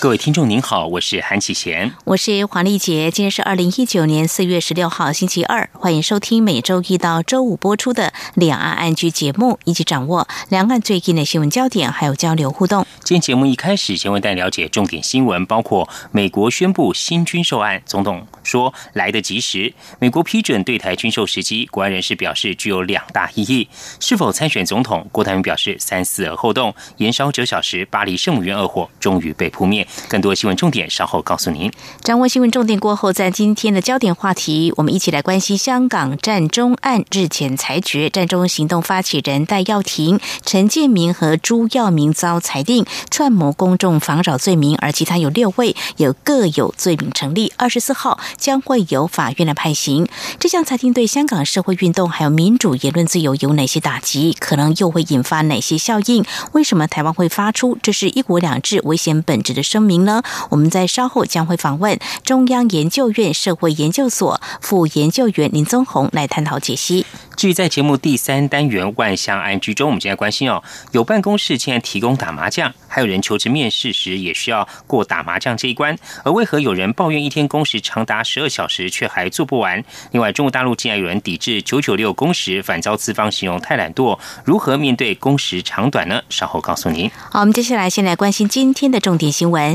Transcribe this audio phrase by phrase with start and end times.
[0.00, 3.10] 各位听众您好，我是韩启贤，我是黄丽杰。
[3.10, 12.86] 今天是二零一九年四月十六号星期二，欢迎收听每周一到周五播出的两岸安居节目，一起掌握两岸最近的新闻焦点，还有交流互动。
[13.02, 23.68] 今天节目一开始，先为大家了解重点新闻，包括美国宣布新军售案，总统说来得及时；美国批准对台军售时机，国安人士表示具有两大意义。
[23.98, 25.08] 是否参选总统？
[25.10, 26.72] 郭台铭表示三思而后动。
[26.98, 29.87] 延烧九小时，巴黎圣母院恶火终于被扑灭。
[30.08, 31.70] 更多新闻重点稍后告诉您。
[32.02, 47.52] 掌握新闻重点过后，在今天的焦点话题，我们一起来关心香港战中案日前裁决，战中行动发起人戴耀廷、陈建明和朱耀明遭裁定串谋公众妨扰罪名，而其他有六位有各有罪名成立。
[47.56, 50.06] 二十四号将会由法院来判刑。
[50.38, 54.36] 这项裁定对香港社会运动还有民主言论自由有哪些打击？
[54.38, 56.24] 可能又会引发哪些效应？
[56.52, 60.22] 为什么台湾会发出这是一国两制危险本质的声明呢？
[60.50, 67.06] 我们在稍后将会访问中央研究院社会研究所副研究员林宗宏来探讨解析。
[67.36, 79.84] 至于在节目第三单元万象安居中，我们现在关心哦，有办公室竟然提供打麻将，还有人求职面试时也需要过打麻将这一关，而为何有人抱怨一天工时长达十二小时却还做不完？
[80.10, 86.20] 另外，中国大陆竟然有人抵制九九六工时，反遭资方形容太懒惰，如何面对工时长短呢？
[86.28, 87.08] 稍后告诉您。
[87.30, 89.67] 好，我们接下来先来关心今天的重点新闻。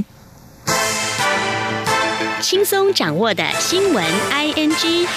[2.43, 5.07] 轻松掌握的新闻，ING。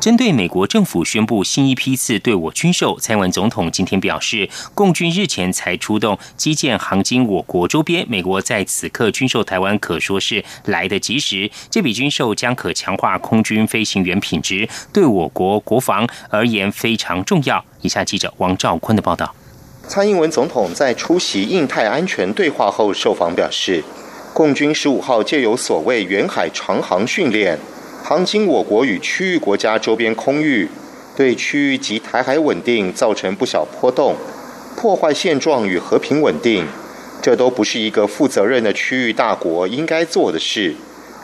[0.00, 11.50] 针对美国政府宣布新一批次对我军售，蔡英文总统今天表示，共军日前才出动基建航经我国周边，美国在此刻军售台湾可说是来得及时。
[11.68, 17.64] 这笔军售将可强化空军飞行员品质，对我国国防而言非常重要。
[17.80, 19.34] 以下记者王兆坤的报道。
[19.88, 23.82] 蔡英文总统在出席印太安全对话后受访表示，
[24.34, 27.56] 共军十五号借由所谓远海长航训练。
[28.02, 30.68] 航经我国与区域国家周边空域，
[31.16, 34.16] 对区域及台海稳定造成不小波动，
[34.76, 36.66] 破坏现状与和平稳定，
[37.22, 40.74] 这都不是一个负责任的区域大国应该做的事。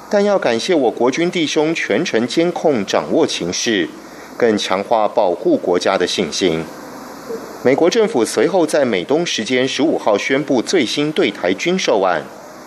[0.08, 3.88] 但要感谢我国军弟兄全程监控掌握情势，
[4.36, 6.62] 更强化保护国家的信心。
[7.64, 12.22] 美国政府随后在美东时间十五号宣布最新对台军售案。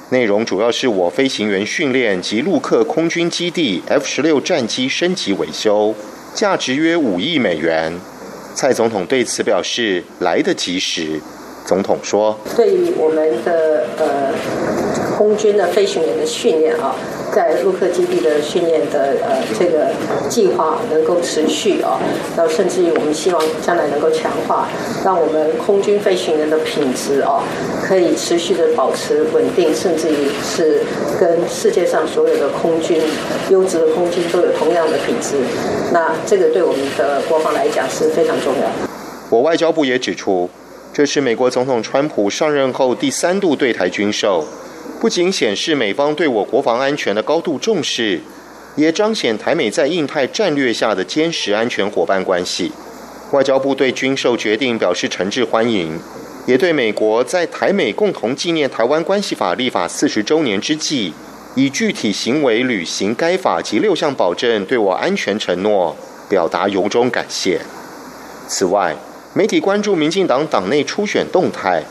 [0.10, 5.96] 内容主要是我飞行员训练及陆克空军基地 F 十六战机升级维修，
[6.36, 8.00] 价值约五亿美元。
[8.54, 11.20] 蔡总统对此表示来得及时。
[11.66, 14.34] 总统说：“对于我们的呃
[15.18, 16.96] 空军的飞行员的训练啊。”
[17.34, 19.88] 在陆克基地的训练的呃这个
[20.30, 22.00] 计划能够持续啊，
[22.38, 24.68] 然后甚至于我们希望将来能够强化，
[25.04, 27.42] 让我们空军飞行员的品质啊
[27.84, 30.82] 可以持续的保持稳定，甚至于是
[31.20, 33.02] 跟世界上所有的空军
[33.50, 35.36] 优质的空军都有同样的品质。
[35.92, 38.70] 那这个对我们的国防来讲是非常重要。
[39.30, 40.50] 我外交部也指出，
[40.94, 44.46] 这是美国总统川普上任后第三度对台军售。
[45.00, 48.22] 不仅显示美方对我国防安全的高度重视，
[48.76, 52.72] 也彰显台美在印太战略下的坚实安全伙伴关系。
[53.32, 56.00] 外交部对军售决定表示诚挚欢迎，
[56.46, 61.14] 也对美国在台美共同纪念《台湾关系法》立法四十周年之际，
[61.56, 65.96] 以具体行为履行该法及六项保证对我安全承诺，
[66.30, 67.60] 表达由衷感谢。
[68.48, 68.96] 此外，
[69.34, 71.84] 媒体关注民进党党内初选动态，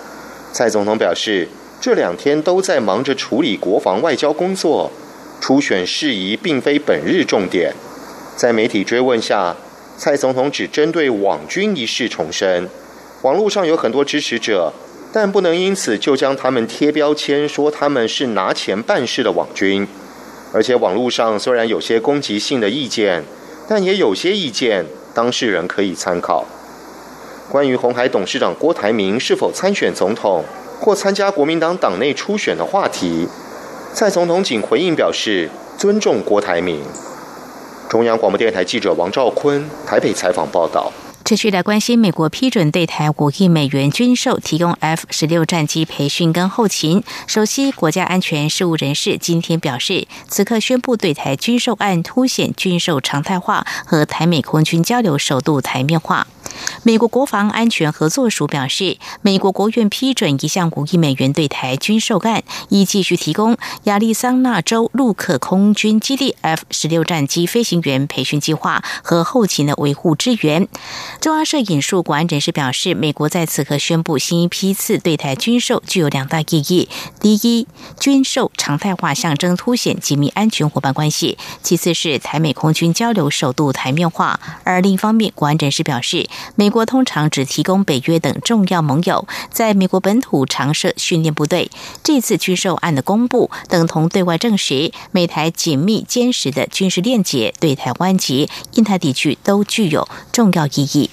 [0.52, 1.48] 蔡总统表示。
[1.82, 4.88] 这两天都在忙着处理国防外交工作，
[5.40, 7.74] 初选事宜并非本日重点。
[8.36, 9.56] 在媒体追问下，
[9.98, 12.68] 蔡总统只针对网军一事重申：
[13.22, 14.72] 网络上有很多支持者，
[15.12, 19.88] 但不能因此就将他们贴标签，说他们是拿钱办事的网军。
[20.52, 23.24] 而且网络上虽然有些攻击性的意见，
[23.68, 26.46] 但也有些意见当事人可以参考。
[27.50, 30.44] 关于红海董事长郭台铭是否参选总统？
[30.84, 33.28] 或参加国民党党内初选的话题，
[33.94, 35.48] 蔡总统仅回应表示
[35.78, 36.82] 尊重郭台铭。
[37.88, 40.92] 中央广播电台记者王兆坤台北采访报道。
[41.24, 47.02] 持续来关心，美国批准对台五亿美元军售，提供 F 十六战机培训跟后勤。
[47.26, 56.26] 首席国家安全事务人士今天表示，此刻宣布对台军售案，凸显军售常态化和台美空军交流首度台面化。
[56.82, 70.68] 美国国防安全合作署表示，美国国院批准一项五亿美元对台军售案，以继续提供亚利桑那州陆克空军基地 F 十六战机飞行员培训计划和后勤的维护支援。
[71.22, 76.88] 中央社引述国安人士表示，美国在此刻宣布新一批次对台军售具有两大意义：
[77.20, 77.68] 第一，
[78.00, 84.40] 军售常态化象征凸显紧密安全伙伴关系；其次是台美空军交流首度台面化。
[84.64, 86.28] 而另一方面，国安人士表示。
[86.56, 91.70] 美国通常只提供北约等重要盟友在美国本土常设训练部队。
[92.02, 101.10] 这次军售案的公布，等同对外证实美台紧密坚实的军事链接对台湾及印太地区都具有重要意义。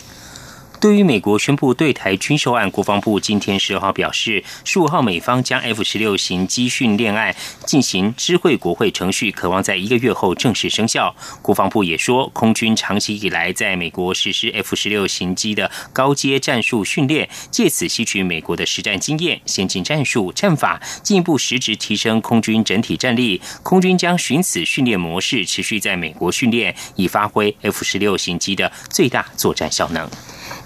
[0.80, 7.36] 对于美国宣布对台军售案，国防部今天十二号表示，十五号美方将 F 十六型机训练案
[7.66, 11.14] 进行知会国会程序，渴望在一个月后正式生效。
[11.42, 23.42] 国防部也说，空军长期以来在美国实施 F 十六型机的高阶战术训练，借此吸取美国的实战经验、先进战术战法，进一步实质提升空军整体战力。
[23.64, 30.10] 空军将循此训练模式持续在美国训练，以发挥 F 十六型机的最大作战效能。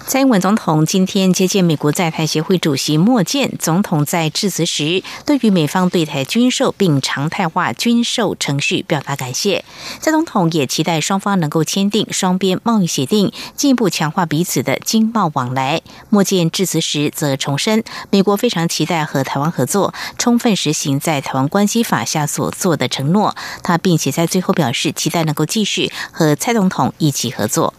[0.06, 9.64] 蔡英文总统今天接见美国在台协会主席莫健，总统在致辞时，对于美方对台军售并常态化军售程序表达感谢。
[10.00, 15.80] 蔡总统也期待双方能够签订双边贸易协定，进一步强化彼此的经贸往来。
[16.10, 23.34] 莫健致辞时则重申，美国非常期待和台湾合作，充分实行在台湾关系法下所做的承诺。
[23.62, 27.72] 他并且在最后表示，期待能够继续和蔡总统一起合作。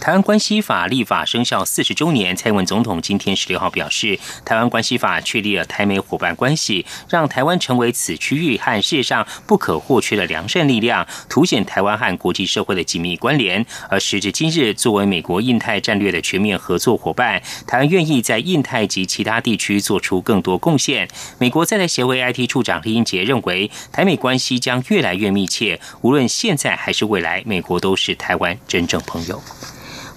[0.00, 13.64] 台湾关系法立法生效四十周年，蔡英文总统今天十六号表示，台湾关系法确立了台美伙伴关系，让台湾成为此区域和世界上不可或缺的良善力量，凸显台湾和国际社会的紧密关联。
[13.90, 21.06] 而时至今日，作为美国印太战略的全面合作伙伴，台湾愿意在印太及其他地区做出更多贡献。
[21.38, 29.42] 美国在台协会 IT 处长李英杰认为，台美关系将越来越密切，无论现在还是未来，美国都是台湾真正朋友。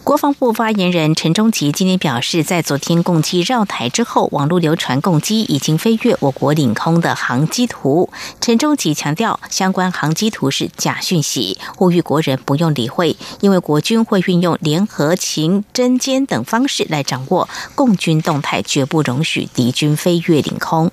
[0.04, 8.10] 国防部发言人陈忠吉今天表示，在昨天共机绕台之后，网络流传共机已经飞越我国领空的航机图。
[8.42, 20.92] 陈忠吉强调，相关航机图是假讯息，呼吁国人不用理会，因为国军会运用联合情侦监等方式来掌握共军动态，绝不容许敌军飞越领空。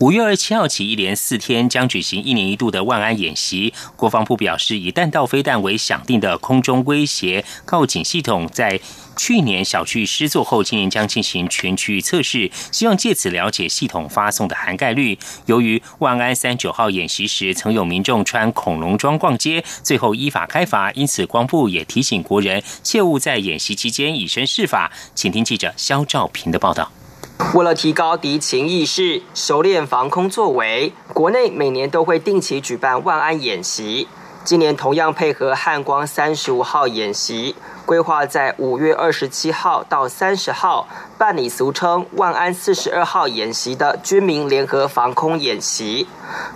[0.00, 3.74] 五月二十七号起，一连四天将举行一年一度的万安演习。
[3.96, 8.80] 国防部表示，以弹道飞弹为响定的空中威胁告警系统，在
[9.14, 15.18] 去年小区失作后，今年将进行全区域测试，希望借此了解系统发送的涵盖率。
[15.44, 24.90] 由于万安三九号演习时曾有民众穿恐龙装逛街，最后依法开罚，因此光部也提醒国人切勿在演习期间以身试法。
[25.14, 26.90] 请听记者肖兆平的报道。
[27.54, 34.06] 为了提高敌情意识、熟练防空作为，国内每年都会定期举办万安演习。
[34.44, 37.54] 今年同样配合汉光三十五号演习，
[37.84, 40.88] 规划在五月二十七号到三十号
[41.18, 46.06] 办理俗称万安四十二号演习的军民联合防空演习。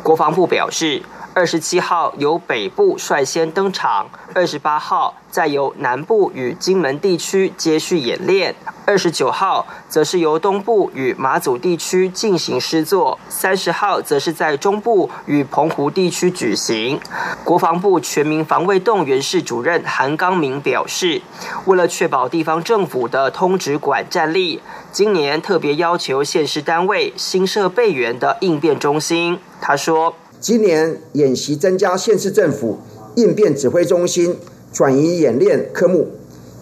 [0.03, 1.03] 国防部表示，
[1.35, 5.17] 二十七号由北部率先登场，二十八号。
[5.35, 8.55] 再由南部与金门地区接续演练，
[8.87, 17.01] 二十九号则是由东部与马祖地区进行施作，三十号则是在中部与澎湖地区举行。
[17.43, 21.21] 国防部全民防卫动员室主任韩刚明表示，
[21.65, 24.63] 为了确保地方政府的通直管战力，
[24.93, 29.41] 今年特别要求县市单位新设备员的应变中心。
[29.61, 30.15] 他说，
[30.45, 32.79] 今年演习增加县市政府
[33.15, 34.37] 应变指挥中心。
[34.71, 36.11] 转移演练科目，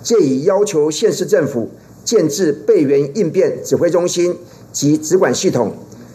[0.05, 1.69] 借以要求县市政府
[2.05, 4.39] 建制备援应变指挥中心
[4.71, 5.75] 及直管系统，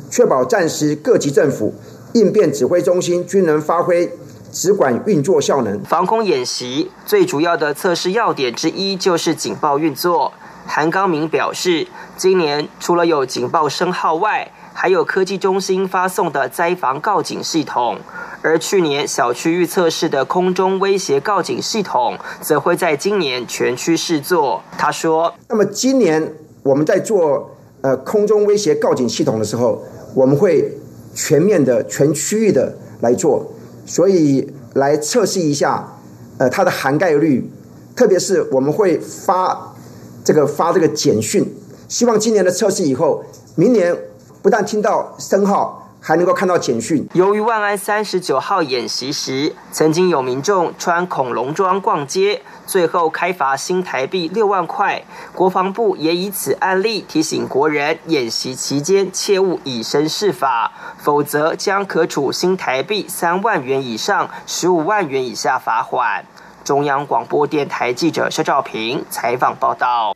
[0.10, 1.74] 确保战时各级政府
[2.14, 4.10] 应变指挥中心均能发挥
[4.50, 5.84] 直管运作效能。
[5.84, 10.32] 防空演习最主要的测试要点之一就是警报运作。
[10.66, 17.98] 韩刚明表示，今年除了有警报声号外，还有科技中心发送的灾防告警系统。
[18.44, 24.62] 而去年小区域测试的空中威胁告警系统，则会在今年全区试做。
[24.78, 26.32] 他说：“那么今年
[26.62, 27.50] 我们在做
[27.82, 29.82] 呃空中威胁告警系统的时候，
[30.14, 30.72] 我们会
[31.16, 33.52] 全面的、全区域的来做，
[33.88, 35.98] 所以来测试一下
[36.38, 37.52] 呃它的涵盖率
[37.96, 39.74] 特别是我们会发
[40.24, 41.52] 这个发这个简讯，
[41.88, 43.24] 希望今年的测试以后，
[43.56, 43.98] 明年
[44.48, 45.84] 不但听到声号。
[46.00, 47.06] 还能够看到简讯。
[47.12, 55.04] 由于万安三十九号演习时，曾经有民众穿恐龙装逛街，最后开罚新台币六万块。
[55.34, 66.24] 国防部也以此案例提醒国人，演习期间切勿以身试法，否则将可处新台币三万元以上十五万元以下罚款。
[66.64, 70.16] 中央广播电台记者肖兆平采访报道。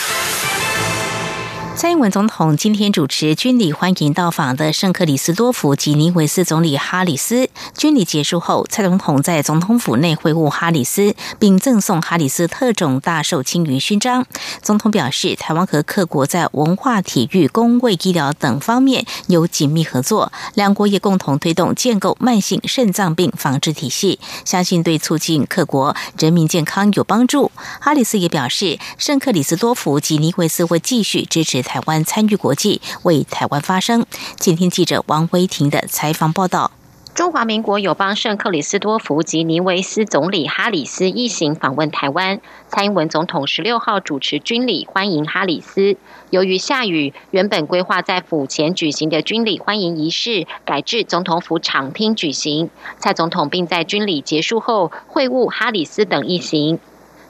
[1.81, 7.49] 蔡英文总统今天主持军礼欢迎到访的圣克里斯多福及尼维斯总理哈里斯。
[7.75, 14.27] 军礼结束后，蔡总统在总统府内会晤哈里斯，并赠送哈里斯特种大绶青云勋章。
[14.61, 27.51] 总统表示，台湾和各国在文化、体育、公卫、医疗等方面有紧密合作，两国也共同推动建构慢性肾脏病防治体系，相信对促进各国人民健康有帮助。
[27.79, 31.65] 哈里斯也表示，圣克里斯多福及尼维斯会继续支持。
[31.71, 34.05] 台湾参与国际，为台湾发声。
[34.35, 36.71] 今天记者王威婷的采访报道：
[37.15, 45.95] 中华民国友邦圣克里斯多福及尼维斯总理哈里斯一行访问台湾，蔡英文总统十六号主持军礼欢迎哈里斯。
[46.29, 52.69] 由于下雨，原本规划在府前举行的军礼欢迎仪式改至总统府场厅举行。
[52.99, 56.79] 蔡总统并在军礼结束后会晤哈里斯等一行。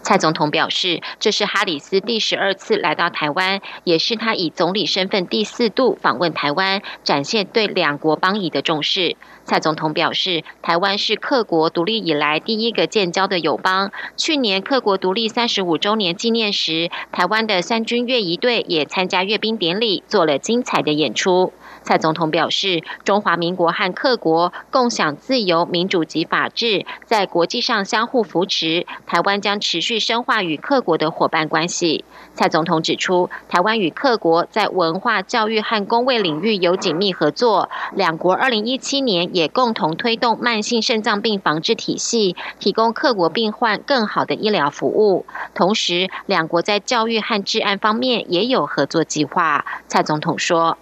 [0.03, 9.15] 蔡总统表示，这是哈里斯第十二次来到台湾，也是他以总理身份第四度访问台湾，展现对两国邦谊的重视。
[9.51, 13.91] 蔡总统表示，台湾是克国独立以来第一个建交的友邦。
[14.15, 21.51] 去年克国独立三十五周年纪念时，台湾的三军阅仪队也参加阅兵典礼，做了精彩的演出。
[21.83, 28.85] 蔡总统表示，中华民国和各国共享自由、民主及法治，在国际上相互扶持。
[29.05, 32.05] 台湾将持续深化与各国的伙伴关系。
[32.35, 37.69] 蔡总统指出，台湾与各国在文化、教育和公卫领域有紧密合作。
[37.93, 45.25] 两国二零一七年也也共同推动慢性肾脏病防治体系，提供各国病患更好的医疗服务。
[45.55, 49.65] 同时，两国在教育和治安方面也有合作计划。
[49.87, 50.77] 蔡总统说。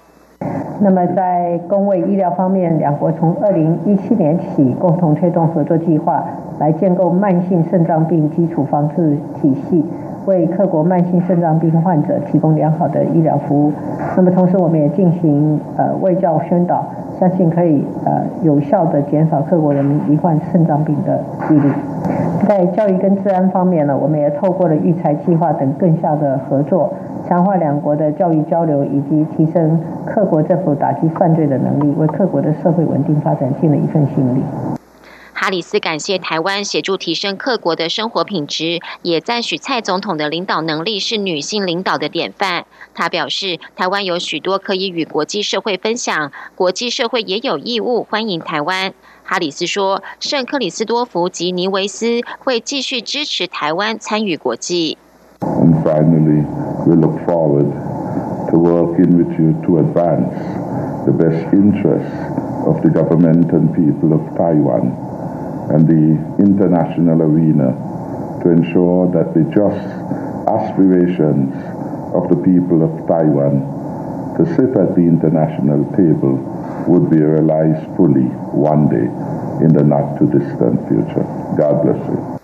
[0.81, 6.21] 那么，在公卫医疗方面，两国从二零一七年起共同推动合作计划，
[6.59, 9.85] 来建构慢性肾脏病基础防治体系，
[10.29, 13.74] 为各国慢性肾脏病患者提供良好的医疗服务。
[14.15, 16.86] 那么，同时我们也进行呃卫教宣导，
[17.19, 21.71] 相信可以呃有效的减少各国人民罹患肾脏病的几率。
[22.48, 26.93] 在教育跟治安方面呢，我们也透过了育才计划等更下的合作。
[27.27, 34.41] 强化两国的教育交流，以及提升各国政府打击犯罪的能力，为各国的社会稳定发展尽了一份心力。
[35.41, 42.65] 哈里斯感谢台湾协助提升各国的生活品质，也赞许蔡总统的领导能力是女性领导的典范。
[42.93, 48.93] 他表示，台湾有许多可以与国际社会分享，国际社会也有义务欢迎台湾。
[49.24, 54.98] 哈里斯说，圣克里斯多福及尼维斯会继续支持台湾参与国际。
[55.39, 56.43] And finally,
[56.86, 57.72] we look forward
[58.51, 60.34] to working with you to advance
[61.05, 64.91] the best interests of the government and people of Taiwan
[65.69, 67.73] and the international arena
[68.41, 69.85] to ensure that the just
[70.49, 71.53] aspirations
[72.13, 73.79] of the people of Taiwan
[74.38, 76.38] to sit at the international table
[76.88, 79.07] would be realized fully one day
[79.63, 81.27] in the not too distant future.
[81.57, 82.38] God bless you.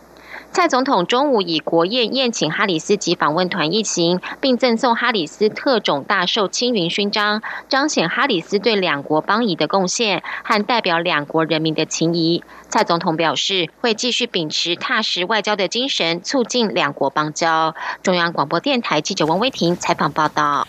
[0.55, 12.41] 蔡总统中午以国宴宴请哈里斯及访问团一行，并赠送哈里斯特种大绶青云勋章，彰显哈里斯对两国邦谊的贡献和代表两国人民的情谊。
[12.69, 17.75] 蔡总统表示，会继续秉持踏实外交的精神，促进两国邦交。
[18.01, 20.65] 中央广播电台记者王威婷采访报道。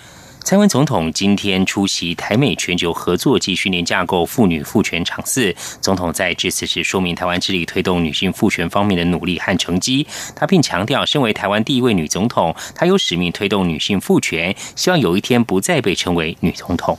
[0.47, 5.53] 蔡文总统今天出席台美全球合作及训练架构妇女赋权场次。
[5.81, 10.07] 总统在致辞时说明台湾致力推动女性赋权方面的努力和成绩。
[10.37, 16.97] 他并强调，身为台湾第一位女总统，她有使命推动女性赋权，希望有一天不再被称为女总统。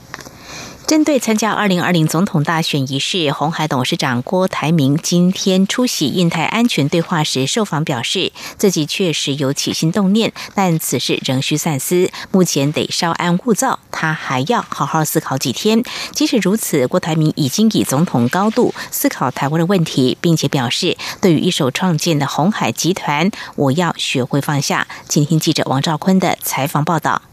[0.87, 15.83] 针对参加二零二零总统大选仪式，红海董事长郭台铭今天出席印太安全对话时受访表示，自己确实有起心动念，但此事仍需三思，目前得稍安勿躁，他还要好好思考几天。
[16.13, 24.87] 即使如此，郭台铭已经以总统高度思考台湾的问题，并且表示，对于一手创建的红海集团，我要学会放下。
[25.09, 27.23] 请听记者王兆坤的采访报道。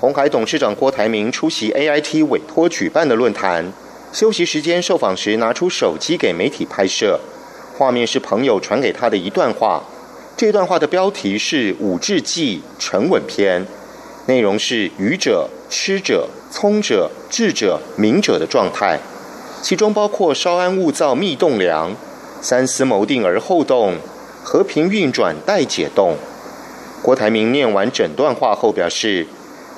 [0.00, 3.70] 红海董事长郭台铭出席 AIT 委托举办的论坛，
[4.14, 7.20] 休息时间受访时拿出手机给媒体拍摄，
[7.76, 9.82] 画面是朋友传给他的一段话。
[10.38, 13.60] 这段话的标题是《五志记沉稳篇》，
[14.24, 18.98] 内容是愚者、痴者、聪者、智者、明者的状态，
[19.60, 21.94] 其中包括稍安勿躁密动梁，
[22.40, 23.96] 三思谋定而后动，
[24.42, 26.16] 和平运转待解冻。
[27.02, 29.26] 郭台铭念完整段话后表示。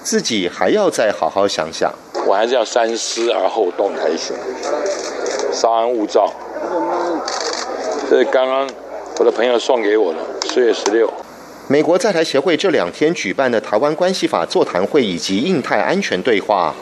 [0.04, 1.92] 自己还要再好好想想，
[2.26, 4.36] 我还是要三思而后动才行，
[5.52, 6.32] 稍安勿躁。
[8.10, 8.68] 这是刚刚
[9.18, 10.18] 我的朋友送给我的，
[10.48, 11.08] 四月十六。
[11.68, 16.74] 美国在台协会这两天举办的台湾关系法座谈会以及印太安全对话，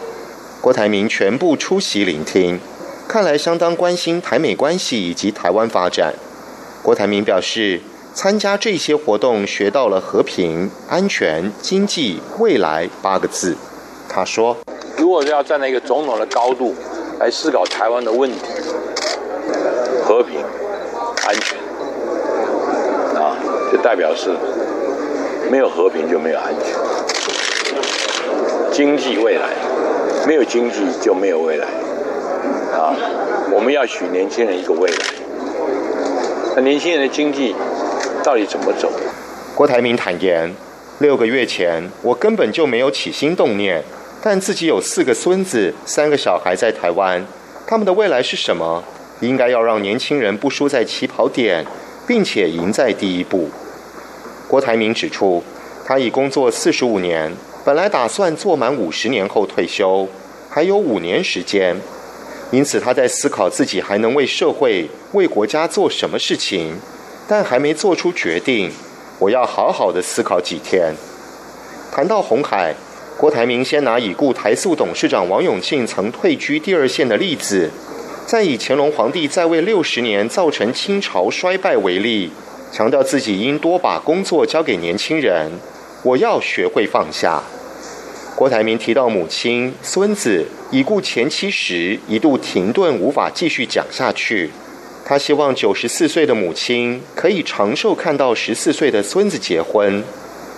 [0.62, 2.58] 郭台铭全部出席聆听，
[3.06, 6.14] 看来相当关心台美关系以及台湾发展。
[6.82, 7.80] 郭台铭表示。
[8.22, 13.56] 参加这些活动，学到了和平、安全、经济、未来八个字。
[14.10, 14.54] 他说
[14.98, 16.74] ：“如果要站在一个总统的高度
[17.18, 18.36] 来思考台湾的问题，
[20.04, 20.38] 和平、
[21.26, 21.58] 安全，
[23.18, 23.38] 啊，
[23.72, 24.28] 就代表是
[25.50, 26.76] 没有和平就没有安全；
[28.70, 29.48] 经济未来
[30.26, 31.66] 没有经济就没有未来。
[32.78, 32.94] 啊，
[33.50, 34.96] 我们要许年轻人一个未来。
[36.54, 37.56] 那年轻人的经济。”
[38.22, 38.90] 到底怎么走？
[39.54, 40.54] 郭台铭坦言，
[40.98, 43.82] 六个月前我根本就没有起心动念，
[44.22, 47.24] 但自己有四个孙子，三个小孩在台湾，
[47.66, 48.82] 他们的未来是什么？
[49.20, 51.66] 应该要让年轻人不输在起跑点，
[52.06, 53.50] 并且赢在第一步。
[54.48, 55.42] 郭台铭指出，
[55.84, 57.32] 他已工作四十五年，
[57.64, 60.08] 本来打算做满五十年后退休，
[60.48, 61.76] 还有五年时间，
[62.50, 66.76] 因此他在思考自己还能为社会、为国家做什么事情。
[67.30, 68.72] 但还没做出决定，
[69.20, 70.92] 我要好好的思考几天。
[71.92, 72.74] 谈到红海，
[73.16, 77.70] 郭台铭先拿已故台塑董事长王永庆曾退居第二线的例子，
[78.26, 82.32] 再以乾隆皇帝在位六十年造成清朝衰败为例，
[82.72, 85.52] 强调自己应多把工作交给年轻人，
[86.02, 87.40] 我要学会放下。
[88.34, 94.50] 郭台铭提到母亲、孙子已故前妻时，一度停顿，无法继续讲下去。
[95.10, 100.04] 他希望九十四岁的母亲可以长寿，看到十四岁的孙子结婚，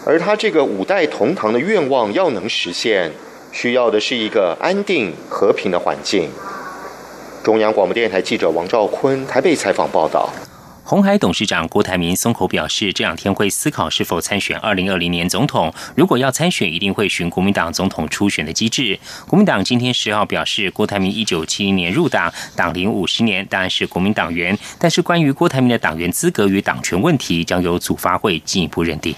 [0.04, 3.10] 而他这个五代同堂的愿望要能实现，
[3.50, 6.28] 需要的是一个安定和平的环境。
[7.42, 10.28] 中央广播电台记者王兆坤台北采访报道。
[10.84, 15.72] 红海董事长郭台铭松口表示，这两天会思考是否参选二零二零年总统。
[15.94, 18.98] 如果要参选，一定会循国民党总统初选的机制。
[19.28, 24.58] 国民党今天十号表示，郭台铭一九七零年入党，党龄五十年，当然是国民党员。
[24.78, 29.14] 但是关于郭台铭的党员资格与党权问题，将由组发会进一步认定。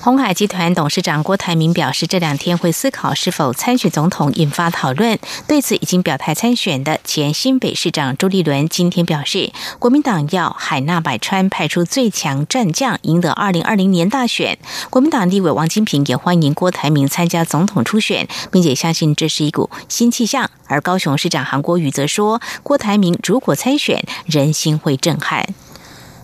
[0.00, 5.18] 鸿海集团董事长郭台铭表示，这两天会思考是否参选总统，引发讨论。
[5.46, 14.58] 对此，已经表态参选的前新北市长朱立伦今天表示，国民党要海纳百川，派出最强战将，赢得二零二零年大选。
[14.90, 20.50] 国民党立委王金平也欢迎郭台铭参加总统初选，并且相信这是一股新气象。
[20.68, 25.46] 而高雄市长韩国瑜则说，郭台铭如果参选，人心会震撼。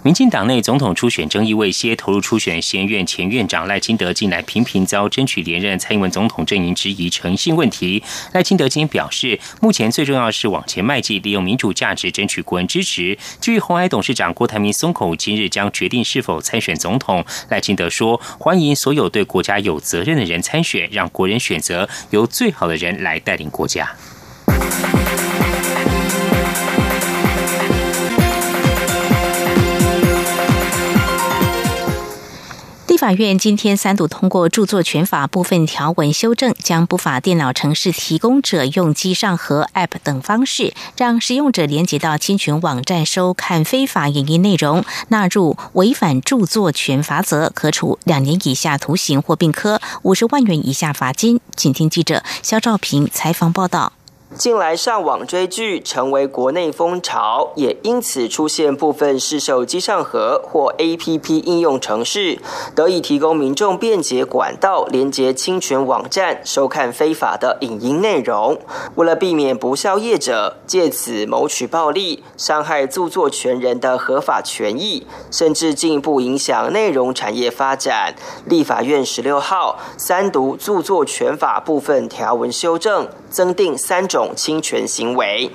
[0.05, 8.03] 民进党内总统初选争议未歇，投入初选先院前院长赖清德近来频频遭争取连任蔡英文总统阵营质疑诚信问题。
[8.33, 13.17] 赖清德今天表示，目前最重要是往前迈进，利用民主价值争取国人支持。
[13.41, 23.89] 至于红海董事长郭台铭松口今日将决定是否参选总统，赖清德说欢迎所有对国家有责任的人参选，让国人选择由最好的人来带领国家。
[33.03, 51.41] 法院今天三度通过著作权法部分条文修正，将不法电脑程式提供者用机上盒、App 等方式，让使用者连接到侵权网站收看非法影音内容，纳入违反著作权法则，可处两年以下徒刑或并科五十万元以下罚金。
[51.57, 53.95] 请听记者肖兆平采访报道。
[54.37, 62.41] 近来上网追剧成为国内风潮，也因此出现部分市售机上盒或 APP 应用程式，
[62.75, 68.59] 得以提供民众便捷管道连接侵权网站收看非法的影音内容。
[68.95, 78.15] 为了避免不孝业者借此谋取暴利，伤害著作权人的合法权益，甚至进一步影响内容产业发展，
[78.47, 83.07] 立法院十六号三读著作权法部分条文修正。
[83.33, 85.51] 增订三种侵权行为，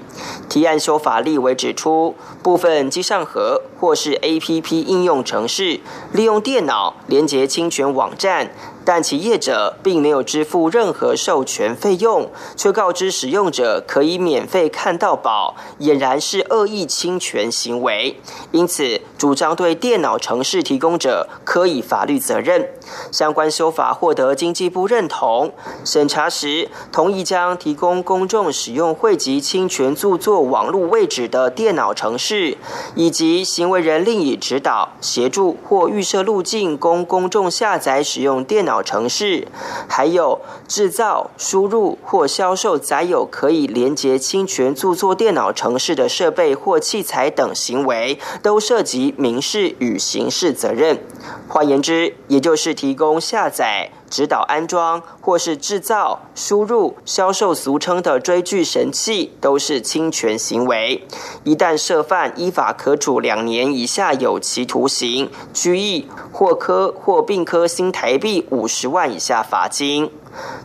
[0.49, 5.80] 提案修法立委指出，部分机上盒或是 A P P 应用程式，
[6.12, 8.51] 利用电脑连接侵权网站。
[8.88, 18.17] 但其业者并没有支付任何授权费用，却告知使用者可以免费看到宝，俨然是恶意侵权行为。
[18.52, 22.69] 因此，主张对电脑程式提供者可以法律责任。
[23.12, 25.52] 相关修法获得经济部认同，
[25.84, 32.58] 审查时同意将提供公众使用汇集侵权著作网络位置的电脑程式，
[32.95, 38.76] 以及行为人另以指导、协助或预设路径供公众下载使用电脑。
[38.83, 39.47] 城市，
[39.87, 50.99] 还有制造、输入或销售载有可以连接侵权著作电脑城市的设备或器材等行为，都涉及民事与刑事责任。
[51.47, 53.91] 换言之，也就是提供下载。
[54.09, 61.05] 指导安装或是制造、输入、销售俗称的追剧神器，都是侵权行为。
[61.43, 70.11] 一旦涉犯，依法可处两年以下有期徒刑、拘役或科或并科新台币五十万以下罚金。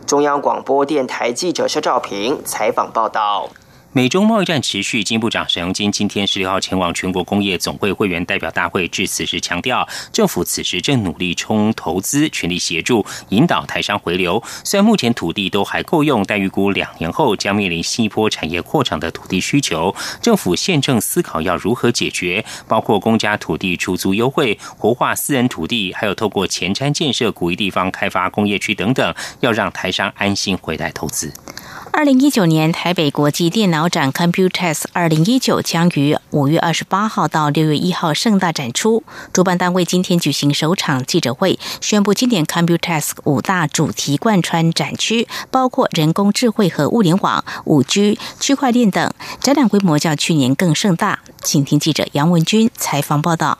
[0.05, 3.49] 中央广播电台记者肖照平采访报道。
[3.95, 14.41] 美中贸易战持续，金部长沈荣金今天十六号前往全国工业总会会员代表大会，致辞时强调，政府此时正努力冲投资，全力协助引导台商回流。
[14.63, 19.95] 虽然目前土地都还够用，但预估两年后将面临新一波产业扩张的土地需求。
[20.19, 31.31] 政府现正思考要如何解决，包括公家土地出租优惠、活化私人土地，还有透过前瞻建设鼓励地方开发工业区等等，要让台商安心回来投资。
[31.95, 39.03] 二零一九年台北国际电脑展 Computex 二零一九将于五月二十八号到六月一号盛大展出。
[39.31, 49.13] 主办单位今天举行首场记者会，宣布今年 Computex 五大主题贯穿展区，包括人工智慧和物联网、五 G、区块链等。
[49.39, 51.19] 展览规模较去年更盛大。
[51.43, 53.59] 请听记者杨文军采访报道。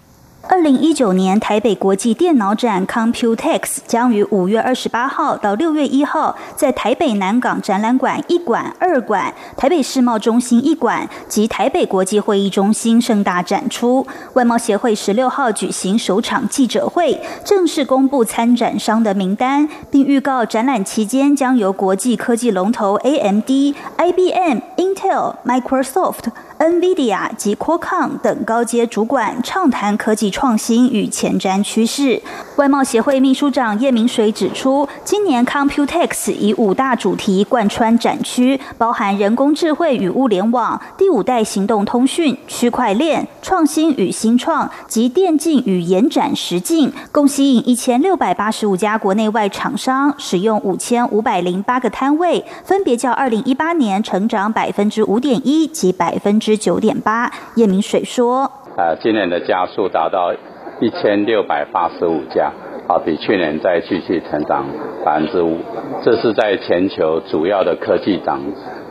[0.50, 14.06] 二零一九年台北国际电脑展 Computex 将于五月二十八号到六月一号在台北南港展览馆一馆、二馆、台北世贸中心一馆及台北国际会议中心盛大展出。
[14.34, 23.48] 外贸协会十六号举行首场记者会，正式公布参展商的名单，并预告展览期间将由国际科技龙头 AMD、
[23.98, 26.26] IBM、Intel、Microsoft。
[26.60, 32.22] NVIDIA 及 Qualcomm 等高阶主管畅谈科技创新与前瞻趋势。
[32.56, 56.58] 外贸协会秘书长叶明水指出，今年 Computex 以五大主题贯穿展区，包含人工智慧与物联网、第五代行动通讯、区块链、创新与新创及电竞与延展实境，共吸引一千六百八十五家国内外厂商，使用五千五百零八个摊位，分别较二零一八年成长百分之五点一及百分之。
[56.64, 60.34] 九点八，叶明水说：“呃，今年的加速达到
[60.80, 62.52] 一千六百八十五家，
[62.88, 64.66] 啊，比去年再继续成长
[65.04, 65.58] 百分之五。
[66.04, 68.40] 这是在全球主要的科技党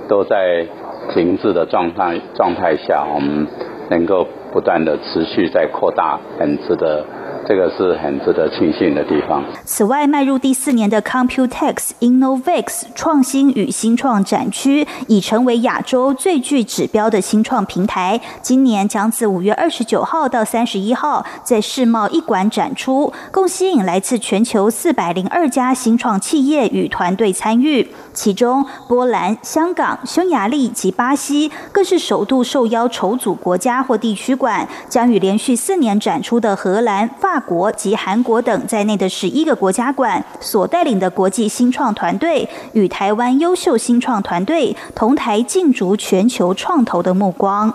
[0.08, 0.66] 都在
[1.14, 3.46] 停滞的状态状态下，我们
[3.90, 7.04] 能够不断的持续在扩大本次的
[7.48, 9.44] 这个是很值得庆幸的地方。
[9.64, 18.20] 此外，迈入第四年的 Computex Innovex 创新与新创展区已成为亚洲最具指标的新创平台。
[18.40, 27.88] 今年将自五月二十九号到三十一号在世贸一馆展出，共吸引来自全球四百零二家新创企业与团队参与。
[28.12, 47.72] 其中，波兰、香港、匈牙利及巴西更是首度受邀筹组国家或地区馆，将与连续四年展出的荷兰、法国及韩国等在内的十一个国家馆所带领的国际新创团队，与台湾优秀新创团队同台竞逐全球创投的目光。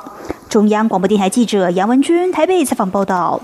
[0.49, 3.41] 中央广播电台记者杨文君台北采访报道。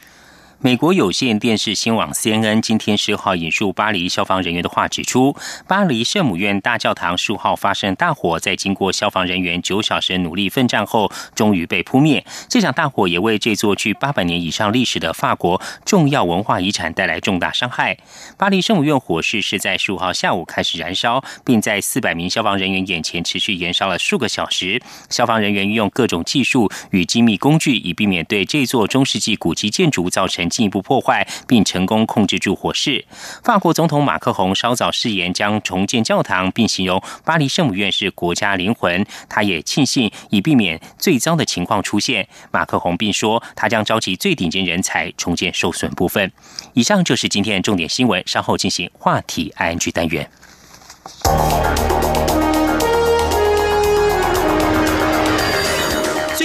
[0.63, 5.35] 美国有线电视新闻网 CNN 今天十号引述巴黎消防人员的话指出，
[5.67, 12.25] 巴黎圣母院大教堂数号发生大火，在经过消防人员九小时努力奋战后，终于被扑灭。
[12.47, 17.97] 这场大火也为这座具八百年以上历史的法国重要文化遗产带来重大伤害。
[18.37, 24.81] 巴黎圣母院火势是在十五号下午开始燃烧，并在四百名消防人员眼前持续燃烧了数个小时。
[25.09, 30.49] 消防人员运用各种技术与精密工具，以避免对这座中世纪古迹建筑造成。
[30.53, 33.03] 进一步破坏，并成功控制住火势。
[33.43, 39.03] 法国总统马克宏稍早誓言将重建教堂，并形容巴黎圣母院是国家灵魂。
[39.27, 42.27] 他也庆幸以避免最糟的情况出现。
[42.51, 46.31] 马克宏并说，他将召集最顶尖人才重建受损部分。
[46.73, 50.29] 以上就是今天的重点新闻，稍后进行话题 ING 单元。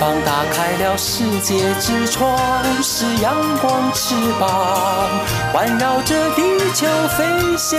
[0.00, 5.08] 膀打开了世界之窗，是阳光翅膀，
[5.52, 7.78] 环绕着地球飞翔。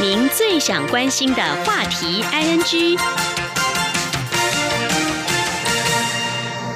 [0.00, 2.98] 您最想关心的话题，ING。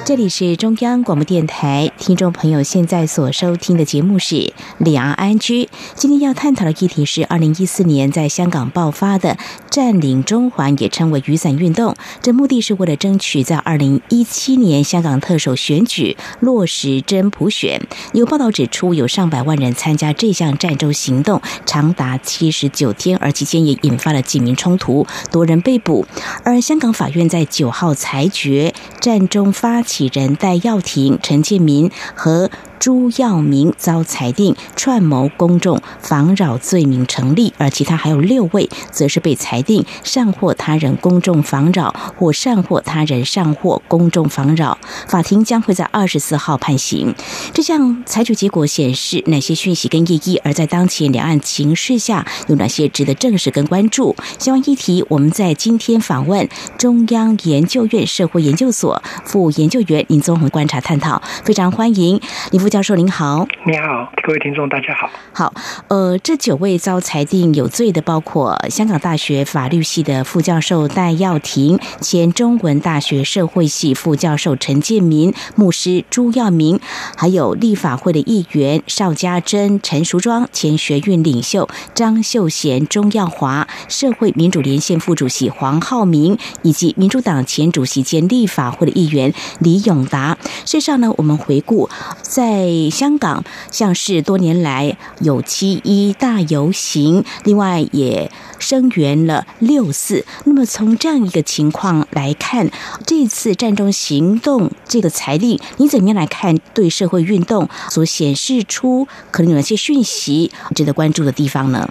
[0.05, 4.35] 这里是中央广播电台，听众朋友现在所收听的节目是
[4.77, 5.63] 《两岸安居》。
[5.95, 9.35] 今天要探讨的议题是二零一四年在香港爆发的
[9.71, 11.95] 占领中环，也称为雨伞运动。
[12.21, 17.81] 这目的是为了争取在二零一七年香港特首选举落实真普选。
[18.13, 26.05] 有报道指出，有上百万人参加这项战争行动，长达七十九天，而期间也引发了警民冲突，多人被捕。
[26.43, 29.94] 而香港法院在九号裁决，战中发起。
[29.95, 32.49] 几人戴耀廷、陈建民和。
[32.79, 44.77] 朱耀明遭裁定串谋公众妨扰罪名成立，而其他还有六位则是被裁定善获他人公众妨扰或善获他人善获公众妨扰。
[45.07, 47.15] 法庭将会在二十四号判刑。
[47.53, 50.37] 这项裁决结果显示哪些讯息跟意义？
[50.43, 54.15] 而在当前两岸情势下，有哪些值得正视跟关注？
[54.37, 62.19] 相关议题，我们在今天访问中央研究院社会研究所副研究员林宗宏观察探讨，非常欢迎
[62.51, 62.64] 林。
[62.65, 65.07] 副教授您好，你好，各位听众大家好。
[65.31, 65.53] 好，
[65.87, 76.79] 呃，这九位遭裁定有罪的，包括香港大学法律系的副教授戴耀廷，前中文大学社会系副教授陈建民，牧师朱耀明，
[77.15, 90.35] 还有立法会的议员邵家珍、陈淑庄，前学运领袖张秀贤、钟耀华，社会民主连线副主席黄浩明，以及民主党前主席兼立法会的议员李永达。
[90.65, 91.87] 事实上呢，我们回顾
[92.23, 100.25] 在在香港，像是多年来有七一大游行，另外也声援了六四。
[100.45, 102.71] 那么从这样一个情况来看，
[103.05, 111.89] 这次战中行动这个裁令，你怎么样来看对社会运动所显示出可能有哪些讯息值得关注的地方呢？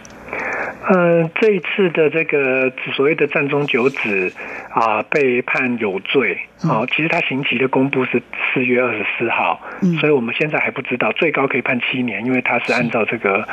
[0.86, 4.32] 呃，这一次的这个所谓的战中九子
[4.70, 6.84] 啊，被判有罪啊。
[6.94, 9.60] 其实他刑期的公布是四月二十四号，
[9.98, 13.48] 所以我们现在还不知道最高可以判七年，因为他是按照这个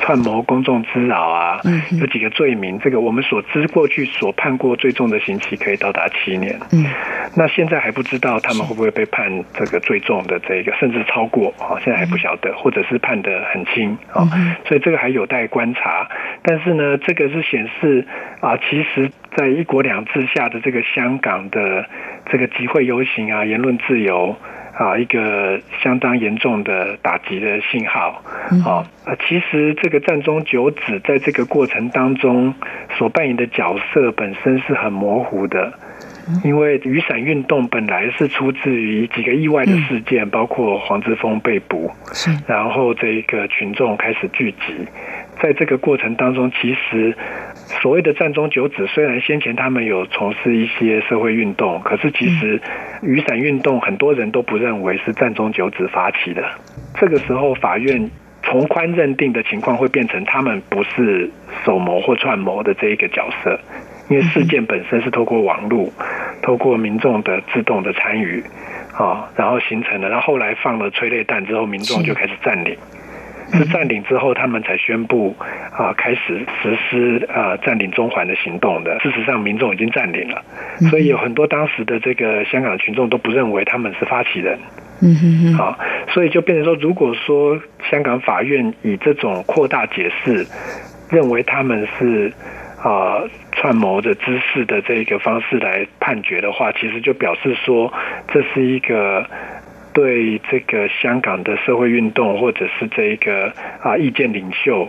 [0.00, 1.60] 串谋公众滋扰啊，
[1.98, 2.78] 有几个罪名。
[2.78, 6.60] 这个我们所知过去所判过最重的刑期可以到达七年。
[6.72, 6.84] 嗯，
[7.34, 11.80] 那现在还不知道他们会不会被判这个最重的这个，甚至超过啊？
[11.82, 14.28] 现在还不晓得，或者是判的很轻啊？
[14.68, 16.06] 所以这个还有待观察，
[16.42, 16.65] 但是。
[16.66, 18.04] 是呢，这个是显示
[18.40, 21.86] 啊，其实，在一国两制下的这个香港的
[22.28, 24.34] 这个集会游行啊、言论自由
[24.74, 28.20] 啊，一个相当严重的打击的信号
[28.64, 28.84] 啊。
[29.28, 32.52] 其实这个战中九子在这个过程当中
[32.98, 35.72] 所扮演的角色本身是很模糊的。
[36.42, 41.88] 因为雨伞运动本来是出自于几个意外的事件，包括黄之锋被捕，
[42.48, 44.88] 然后这个群众开始聚集，
[45.40, 47.14] 在这个过程当中，其实
[47.82, 52.60] 所谓的战中九子，虽然先前他们有从事一些社会运动，可是其实
[53.02, 56.42] 雨伞运动很多人都不认为是战中九子发起的。
[56.98, 58.10] 这个时候，法院
[58.42, 61.30] 从宽认定的情况会变成他们不是
[61.64, 63.58] 首谋或串谋的这一个角色。
[64.08, 65.90] 因为事件本身是透过网络，
[66.40, 68.40] 透过民众的自动的参与，
[68.96, 70.08] 啊，然后形成的。
[70.08, 72.76] 然后后来放了催泪弹之后，民众就开始占领，
[73.52, 75.34] 是占领之后他们才宣布
[75.72, 78.98] 啊，开始实施啊占领中环的行动的。
[79.00, 80.42] 事实上，民众已经占领了，
[80.90, 84.58] 所以有很多当时的这个香港群众都不认为他们是发起人。
[85.02, 85.58] 嗯哼哼。
[85.58, 85.78] 啊，
[86.08, 90.46] 所以就变成说，如果说香港法院以这种扩大解释，
[91.10, 92.32] 认为他们是。
[92.78, 97.92] 啊，串谋的姿势的这个方式来判决的话，其实就表示说，
[98.28, 99.26] 这是一个
[99.96, 104.86] 对这个香港的社会运动或者是这一个啊意见领袖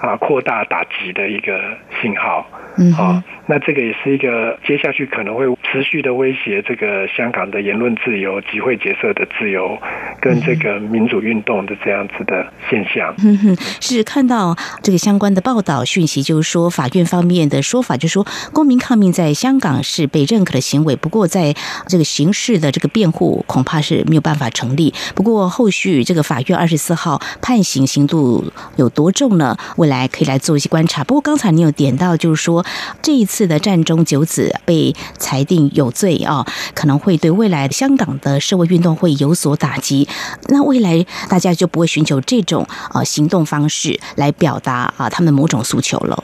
[0.00, 1.60] 啊扩大打击的一个
[2.00, 2.46] 信号。
[2.78, 9.76] 嗯，好，那这个也是一个接下去可能会持续的威胁这个香港的言论自由、集会结社的自由，
[10.20, 13.12] 跟这个民主运动的这样子的现象。
[13.18, 21.52] 嗯哼，是看到这个相关的报道讯息，就是说法院方面的说法，就是说公民抗命在香港是被认可的行为，不过在
[21.88, 24.94] 这个刑事的这个辩护恐怕是没有办法成立。
[25.16, 29.56] 不过后续这个法院二十四号判刑刑度有多重呢？
[29.76, 31.04] 未来可以来做一些观察。
[31.04, 32.64] 不过刚才你有点到，就是说。
[33.02, 40.06] 这一次的战中九子被裁定有罪啊，可能会对未来香港的社会运动会有所打击。
[40.48, 46.22] 那未来大家就不会寻求这种呃行动方式来表达啊他们某种诉求了。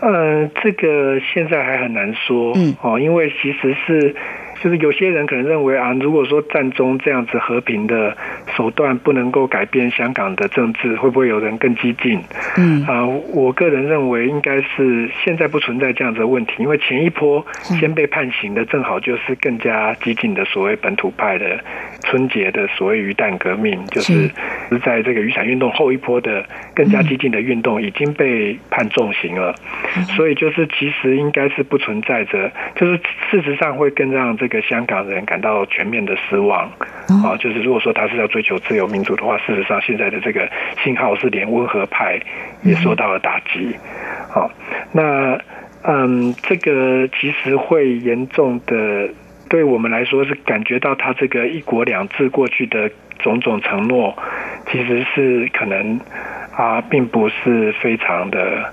[0.00, 4.14] 呃，这个现在还很难说，嗯哦，因为其实是。
[4.62, 8.16] 就是有些人可能认为啊，如果说战中这样子和平的
[8.56, 12.20] 手段不能够改变香港的政治，会不会有人更激进？
[12.56, 21.60] 嗯啊，我个人认为应该是现在不存在这样子的问题，因为前一波先被判刑的正好就是更加激进的所谓本土派的
[22.02, 24.28] 春节的所谓鱼蛋革命，就是
[24.68, 26.44] 是在这个雨伞运动后一波的
[26.74, 29.54] 更加激进的运动已经被判重刑了，
[30.16, 32.98] 所以就是其实应该是不存在着，就是
[33.30, 34.47] 事实上会更让这。
[34.48, 36.62] 一个香港人感到全面的失望
[37.22, 37.36] 啊！
[37.38, 40.48] 就是如果说他是要追求自由民主的话，事实上现在的这个
[40.82, 42.18] 信号是连温和派
[42.62, 43.76] 也受到了打击。
[44.30, 44.50] 好，
[44.92, 45.38] 那
[45.82, 49.10] 嗯，这个其实会严重的
[49.50, 54.16] 对我们来说是感觉到他这个一国两制过去的种种承诺，
[54.72, 56.00] 其实是可能
[56.56, 58.72] 啊，并不是非常的。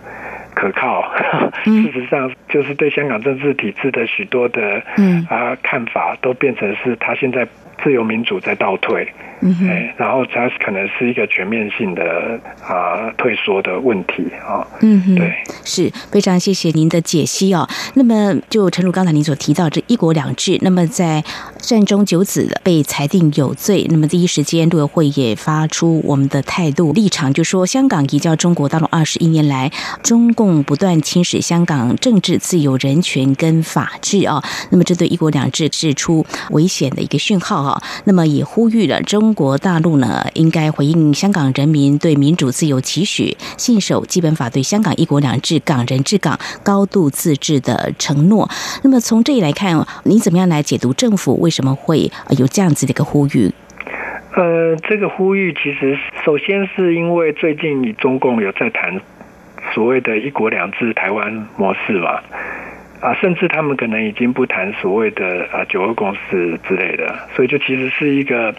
[0.56, 1.04] 可靠，
[1.64, 4.82] 事实上就是对香港政治体制的许多的
[5.30, 7.46] 啊看法，都变成是他现在
[7.84, 9.12] 自由民主在倒退。
[9.42, 14.66] 嗯哎，然后它可能是一个全面性的啊退缩的问题啊。
[14.80, 15.34] 嗯哼，对，
[15.66, 17.68] 是非常谢谢您的解析哦。
[17.96, 21.22] 那么，就陈如刚才您所提到这一国两制，那么在
[21.58, 29.70] 战中九子被裁定有罪，那么第一时间陆委会也发出我们的态度立场，就说香港移交中国大陆二十一年来，
[30.02, 34.42] 中共不断侵蚀香港政治自由、人权跟法治啊。
[34.72, 37.62] 那么，这对一国两制是出危险的一个讯号
[38.06, 39.36] 那么，也呼吁了中。
[39.36, 48.50] 国大陆呢，应该回应香港人民对民主自由期许，信守基本法对香港一国两制、港人治港、高度自治的承诺。
[48.82, 53.52] 那么从这里来看，你怎么样来解读政府为什么会有这样子的一个呼吁？
[54.38, 59.02] 呃，这个呼吁其实首先是因为最近中共有在谈
[59.74, 62.22] 所谓的一国两制台湾模式嘛，
[63.06, 68.54] 啊，甚至他们可能已经不谈所谓的啊九二共识之类的，所以就其实是一个。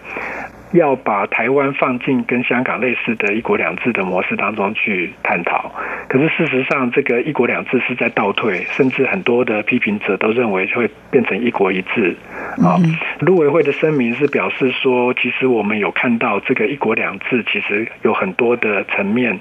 [0.72, 5.70] 要把台湾放进跟香港类似的一国两制的模式当中去探讨，
[6.08, 12.16] 可是事实上，这个一国两制是在倒退，甚至很多的批评者都认为会变成一国一制。
[12.62, 12.76] 啊，
[13.20, 19.38] 陆委会的声明是表示说，其实我们有看到这个一国两制其实有很多的层面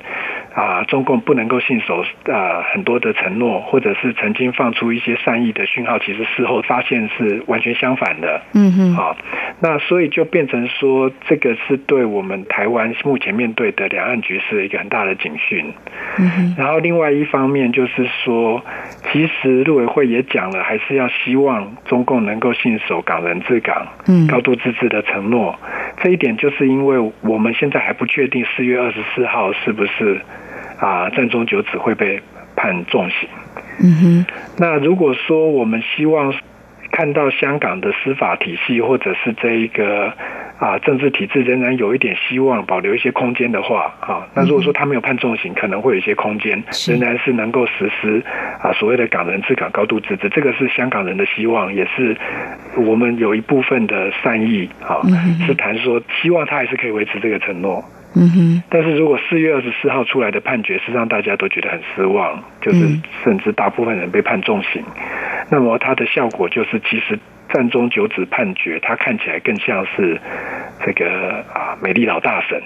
[0.54, 8.42] 啊，中共不能够信守啊很多的承诺，或者是曾经放出一些善意的讯号，其实事后发现是完全相反的。
[8.54, 9.16] 嗯哼，啊，
[9.60, 11.12] 那所以就变成说。
[11.28, 15.74] 这个是对我们台湾目前面对的两岸局势一个很大的警讯。
[16.18, 18.64] 嗯然后另外一方面就是说，
[19.12, 25.58] 其实陆委会也讲了，还是要希望中共能够信守港人治港、嗯高度自治的承诺。
[26.02, 30.22] 这一点就是因为我们现在还不确定四月二十四号是不是
[30.80, 32.22] 啊战中九子会被
[32.56, 33.30] 判重刑。
[33.82, 34.26] 嗯哼。
[34.58, 36.34] 那如果说我们希望
[36.96, 40.14] 看到香港的司法体系或者是这一个。
[40.58, 48.24] 啊，政治体制仍然有一点希望保留一些空间的话，啊，那如果说他没有判重刑，可能会有一些空间，仍然是能够实施
[48.62, 52.16] 啊所谓的港人治港、高度自治，这个是香港人的希望，也是
[52.78, 55.04] 我们有一部分的善意啊，
[55.46, 57.84] 是谈说希望他还是可以维持这个承诺。
[58.16, 58.64] 嗯哼。
[58.70, 62.80] 但是如果四月二十四号出来的判决是让大家都觉得很失望，就是
[63.26, 64.82] 甚至大部分人被判重刑，
[65.50, 67.20] 那么它的效果就是其实。
[67.56, 70.20] 战中九子判决，他看起来更像是
[70.86, 72.62] 这个啊，美丽老大神，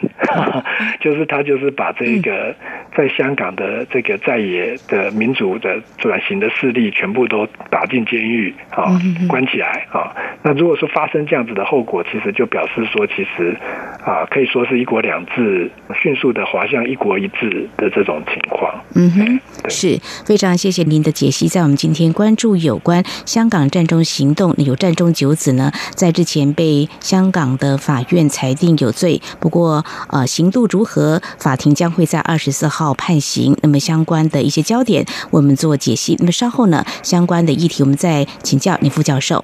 [0.99, 2.55] 就是他就是把这个
[2.97, 10.11] 在香港的这个在野的民主的转型的势力全部都打进监狱啊，关起来啊。
[10.41, 13.55] 那如果说发生这样子的后果，其实就表示说，其实
[14.03, 15.69] 啊，可以说是一国两制
[16.01, 18.73] 迅速的滑向一国一制的这种情况。
[18.95, 21.47] 嗯哼，是非常谢谢您的解析。
[21.47, 24.55] 在我们今天关注有关香港战中行动。
[24.57, 33.55] 有战中九子呢，在之前被香港的法院裁定有罪，不过呃，刑度如何，法庭将会在二十四号判刑。
[33.61, 36.15] 那么相关的一些焦点，我们做解析。
[36.19, 39.43] 那么稍后呢，相关的议题，我们再请教李副教授。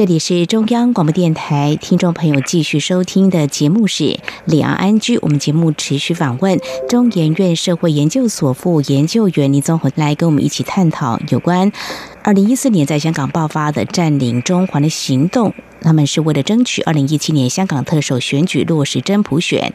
[0.00, 4.04] 这里是中央广播电台，听众朋友继续收听的节目是
[4.46, 5.18] 《两岸居》。
[5.20, 11.70] 我们节目持续访问中研院社会研究所副研究员李宗宏，来跟我们一起探讨有关
[12.22, 15.54] 二零一四年在香港爆发的占领中环的行动。
[15.82, 19.72] 他们是为了争取二零一七年香港特首选举落实真普选。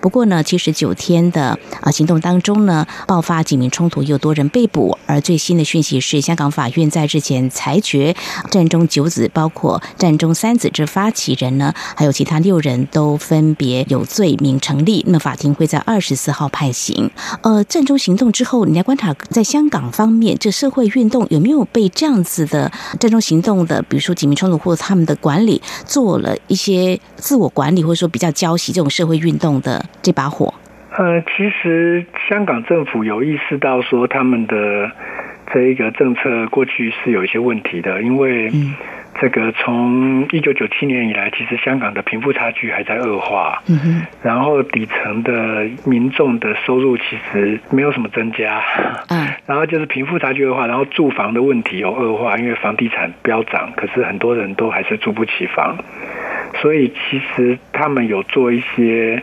[0.00, 4.96] 不过呢，七十九天的啊行动当中呢，爆发警民冲突，又多人被捕。
[5.06, 8.14] 而最新的讯息是，香港法院在日前裁决，
[8.52, 15.02] 战中九子，包括战中三子之发起人呢，还有其他六人都分别有罪名成立。
[15.08, 17.10] 那么法庭会在二十四号判刑。
[17.42, 25.60] 呃，战中行动之后，你来观察在香港方面，这社会运动有没有被这样子的战中行动的，比如说警民冲突或者他们的管理。
[25.84, 30.52] 做了一些自我管理，或者说比较交习这种社会运动的这把火。
[30.96, 34.54] 呃，其实香港政府有意识到说他们的
[35.52, 38.50] 这一个政策过去是有一些问题的，因为
[39.20, 48.62] 这个从一九九七年以来，其实香港的贫富差距还在恶化，嗯哼，然后底层的民众的收入其实没有什么增加，
[49.08, 55.76] 嗯，然后就是贫富差距恶化，然后住房的问题有恶化，因为房地产飙涨，可是很多人都还是住不起房，
[56.62, 59.22] 所以其实他们有做一些。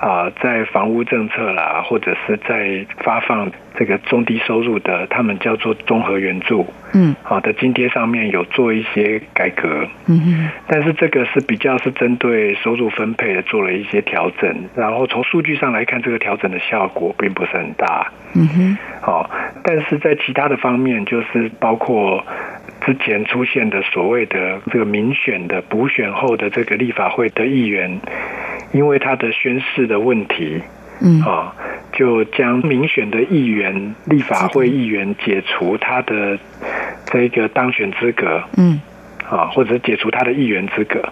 [0.00, 19.30] 啊，在房屋政策啦，或者是在发放这个中低收入的，他们叫做综合援助，嗯，好的津贴上面有做一些改革，嗯哼，但是这个是比较是针对收入分配的做了一些调整，然后从数据上来看，这个调整的效果并不是很大，嗯哼，好，
[19.62, 22.24] 但是在其他的方面，就是包括
[22.86, 28.00] 之前出现的所谓的这个民选的补选后的这个立法会的议员。
[28.72, 30.62] 因为他的宣誓的问题，
[31.02, 31.54] 嗯啊，
[31.92, 36.38] 就将民选的议员、立法会议员解除他的
[37.06, 38.80] 这个当选资格，嗯
[39.28, 41.02] 啊，或者解除他的议员资格。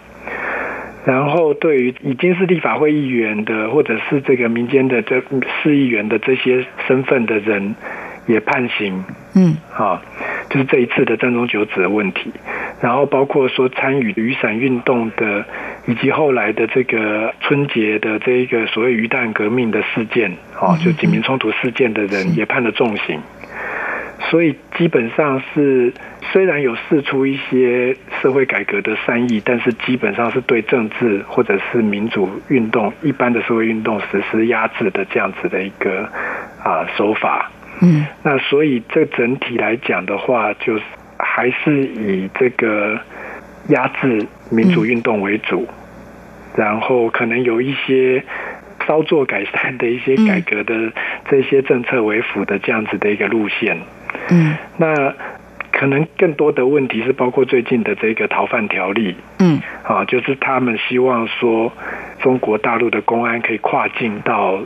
[1.04, 5.22] 然后，对于已经是立法会议员的，或者是这个民间的这
[5.62, 7.74] 市议员的这些身份的人，
[8.28, 9.02] 也判刑，
[9.34, 10.00] 嗯啊，
[10.50, 12.32] 就是这一次的战中九子的问题。
[12.80, 15.44] 然后包括说参与雨伞运动的，
[15.86, 23.20] 以及后来的这个春节的这一个所谓鱼蛋革命的事件，哦，就警民冲突事件的人也判了重刑。
[24.30, 25.92] 所以基本上是
[26.32, 36.08] 虽然有试出一些社会改革的善意，但是基本上是对政治或者是民主运动一般的社会运动实施压制的这样子的一个
[36.62, 37.50] 啊手法。
[37.82, 40.82] 嗯，那所以这整体来讲的话，就是。
[41.20, 42.96] 还是以这个
[43.70, 45.66] 压制民主运动为主，
[46.54, 48.22] 然后可能有一些
[48.86, 50.92] 稍作改善的一些改革的
[51.28, 53.76] 这些政策为辅的这样子的一个路线。
[54.30, 55.12] 嗯，那
[55.72, 59.16] 可能更多的问题是包括最近的这个逃犯条例。
[59.40, 61.72] 嗯，啊，就是他们希望说
[62.20, 64.60] 中国大陆的公安可以跨境到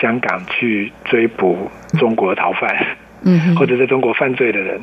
[0.00, 2.76] 香港去追捕中国逃犯。
[3.24, 4.80] 嗯， 或者在中国犯罪的人，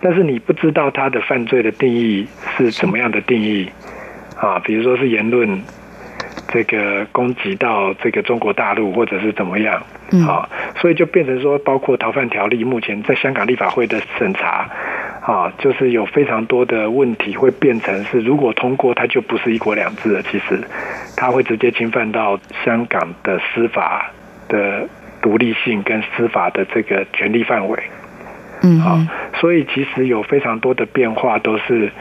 [0.00, 2.26] 但是你不知道他的犯罪的定义
[2.56, 3.68] 是怎么样的定义
[4.40, 4.60] 啊？
[4.60, 5.60] 比如说是言论
[6.46, 9.82] 这个攻击到这个中国大陆，或者是怎么样
[10.28, 10.48] 啊？
[10.76, 14.70] 所以就变成说，包括逃犯条例，目前在香港立法会的审查
[15.20, 20.22] 啊，就是有非常多的问题会变成是，如果通过，它就不是一国两制了。
[20.22, 20.60] 其实，
[21.16, 24.12] 它会直接侵犯到香港的司法
[24.52, 24.88] 的。
[25.22, 27.80] 独立性跟司法的这个权力范围，
[28.62, 28.98] 嗯，好，
[29.40, 31.92] 所以其实有非常多的变化，都是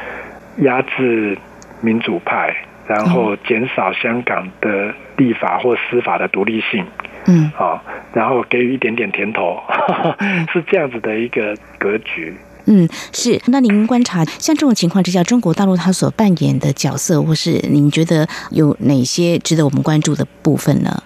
[0.62, 1.38] 压制
[1.82, 2.52] 民主派，
[2.88, 6.84] 然后减少香港的立法或司法的独立性，
[7.28, 7.80] 嗯，好，
[8.12, 9.62] 然后给予一点点甜头，
[10.52, 12.36] 是这样子的一个格局。
[12.66, 13.40] 嗯，是。
[13.50, 21.04] 那您观察像这种情况之下，中国大陆它所扮演的角色，或是您觉得有哪些值得我们关注的部分呢？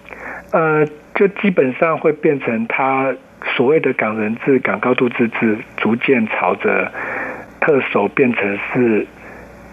[0.52, 0.88] 呃。
[1.16, 3.12] 就基本上会变成他
[3.56, 6.92] 所谓的港人治、港高度自治，逐渐朝着
[7.60, 9.06] 特首变成是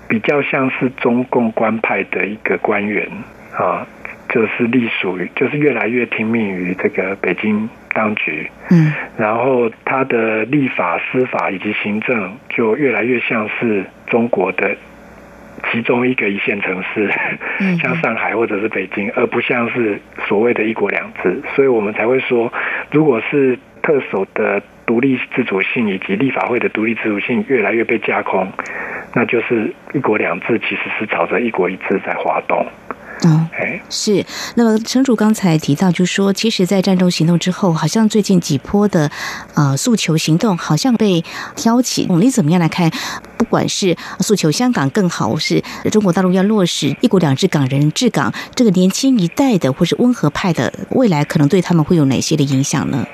[0.07, 3.05] 比较像是中共官派的一个官员
[3.57, 3.85] 啊，
[4.29, 8.49] 就是隶属于，就是越来越听命于这个北京当局。
[8.71, 14.75] 嗯，然后他的立法、司法以及行政就越来越像是中国的。
[15.71, 17.09] 其中一个一线城市，
[17.81, 22.51] 像上海或者是北京，而不像是所谓的一国两制，所以我们才会说，
[22.91, 28.51] 如果是特首的独立自主性以及立法会的独立自主性越来越被架空，
[29.13, 32.65] 那就是一国两制其实是朝着一国一制在滑动。
[33.23, 33.47] 哦，
[33.89, 34.25] 是。
[34.55, 39.09] 那么，城主刚才提到，就说，其实，在战争行动之后，好像最近几波的
[39.53, 41.23] 呃诉求行动，好像被
[41.55, 42.05] 挑起。
[42.19, 42.91] 你怎么样来看？
[43.37, 53.05] 不管是诉求香港更好，是中国大陆要落实一国两制、港人治港，这个年轻一代的或是温和派的未来，可能对他们会有哪些的影响呢？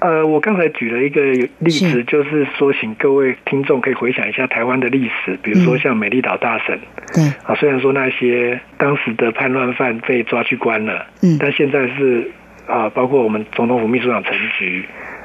[0.00, 1.20] 呃，我刚才举了一个
[1.58, 6.78] 例子，就是说，请各位听众可以回想一下台湾的历史，比如说像美丽岛大审，
[7.12, 7.24] 对。
[7.44, 12.30] 啊，虽然说那些当时的叛乱犯被抓去关了，嗯，但现在是
[12.66, 14.84] 啊，包括我们总统府秘书长陈菊，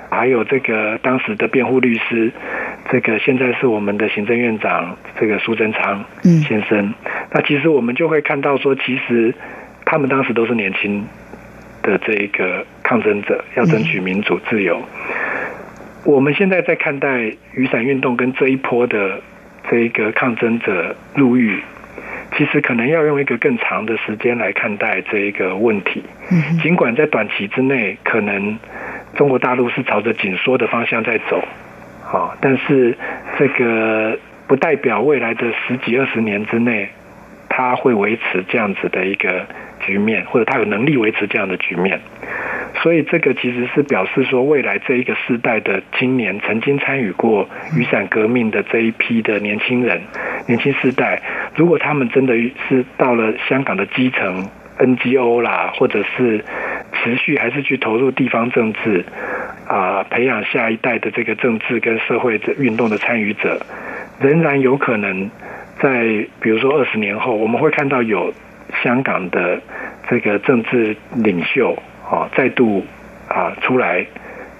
[0.09, 2.32] 还有这个当时的辩护律师，
[2.91, 6.03] 这个现在是我们的行政院长这个苏贞昌
[6.47, 6.93] 先生，
[7.32, 9.36] 那其实我们就会看到说，其实
[9.86, 11.05] 他们当时都是年轻。
[11.84, 14.81] 的这一个抗争者要争取民主自由，
[16.03, 19.21] 我们现在在看待雨伞运动跟这一波的
[19.69, 21.61] 这一个抗争者入狱，
[22.36, 26.03] 其实可能要用一个更长的时间来看待这一个问题。
[26.61, 28.57] 尽管在短期之内，可能
[29.15, 31.43] 中国大陆是朝着紧缩的方向在走，
[32.01, 32.97] 好，但是
[33.38, 34.17] 这个
[34.47, 36.89] 不代表未来的十几二十年之内，
[37.49, 39.45] 它会维持这样子的一个
[39.86, 41.99] 局面，或者他有能力维持这样的局面。
[42.81, 50.01] 所以这个其实是表示说，未来这一个世代的青年，曾经参与过雨伞革命的这一批的年轻人，
[50.47, 51.21] 年轻世代，
[51.55, 52.34] 如果他们真的
[52.67, 56.43] 是到了香港的基层 NGO 啦，或者是
[56.93, 59.05] 持续还是去投入地方政治，
[59.67, 63.61] 啊，培养下一代的这个政治跟社会运动的参与者，
[64.19, 65.29] 仍然有可能
[65.79, 68.34] 在比如说二十年后，我们会看到有
[68.84, 69.61] 香港的
[70.09, 71.78] 这个政治领袖。
[72.03, 72.86] 啊，再度
[73.30, 74.05] 啊出来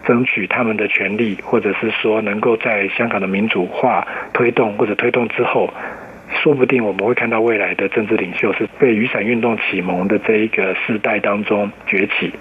[0.08, 5.72] 争取他们的权利，或者是说能够在香港的民主化推动或者推动之后，
[6.42, 12.34] 说不定我们会看到未来的政治领袖是被雨伞运动启蒙的这一个世代当中崛起。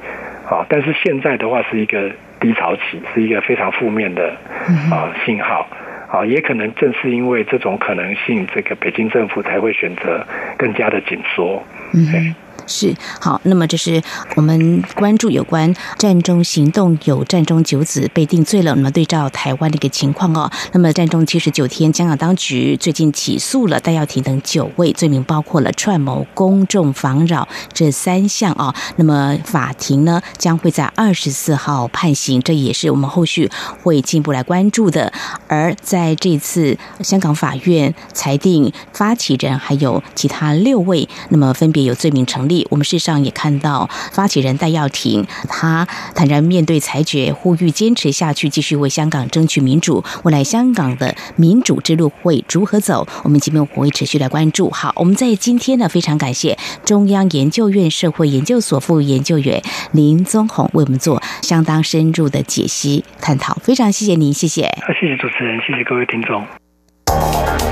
[0.48, 2.08] 啊，但是现在的话是一个
[2.38, 4.36] 低潮期，是一个非常负面的
[4.90, 5.68] 啊信号。
[6.12, 10.26] 啊，也可能正是因为这种可能性，这个北京政府才会选择
[10.58, 11.62] 更加的紧缩。
[11.94, 12.34] 嗯。
[12.72, 14.02] 是好，那么这是
[14.34, 18.74] 我们关注有关战中行动有战中九子被定罪了。
[18.74, 28.74] 那么对照台湾的一个情况哦，那么战中七十九天，香港当局最近起诉了戴耀廷等九位，罪名包括了串谋、公众妨扰这三项啊。
[28.96, 33.50] 那么法庭呢将会在二十四号判刑，这也是我们后续
[33.82, 35.12] 会进一步来关注的。
[35.46, 42.61] 而在这次香港法院裁定发起人还有其他六位，那么分别有罪名成立。
[42.70, 50.04] 我们事实上也看到发起人戴耀廷，他坦然面对裁决，呼吁坚持下去，继续为香港争取民主。
[50.24, 53.06] 未来香港的民主之路会如何走？
[53.24, 54.70] 我们节目会持续来关注。
[54.70, 63.54] 好，我们在今天呢，非常感谢中央研究院社会研究所副研究员林宗宏为我们做相当深入的解析探讨。
[63.62, 64.62] 非常谢谢您，谢谢。
[65.00, 67.71] 谢谢主持人，谢谢各位听众。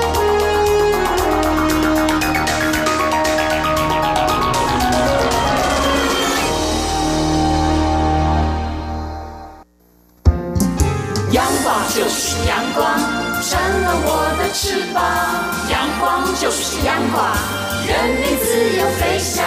[11.31, 12.99] 阳光就是阳光，
[13.41, 15.01] 成了我的翅膀。
[15.71, 17.33] 阳光就是阳光，
[17.87, 19.45] 任你自由飞翔。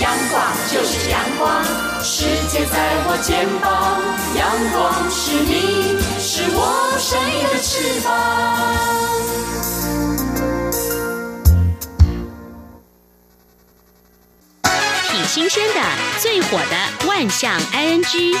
[0.00, 1.64] 阳光就是阳光，
[2.02, 4.02] 世界在我肩膀。
[4.36, 6.58] 阳光是你，是我
[6.98, 8.06] 生命的翅膀。
[15.08, 15.80] 挺新鲜的，
[16.20, 18.36] 最火的万象 ING。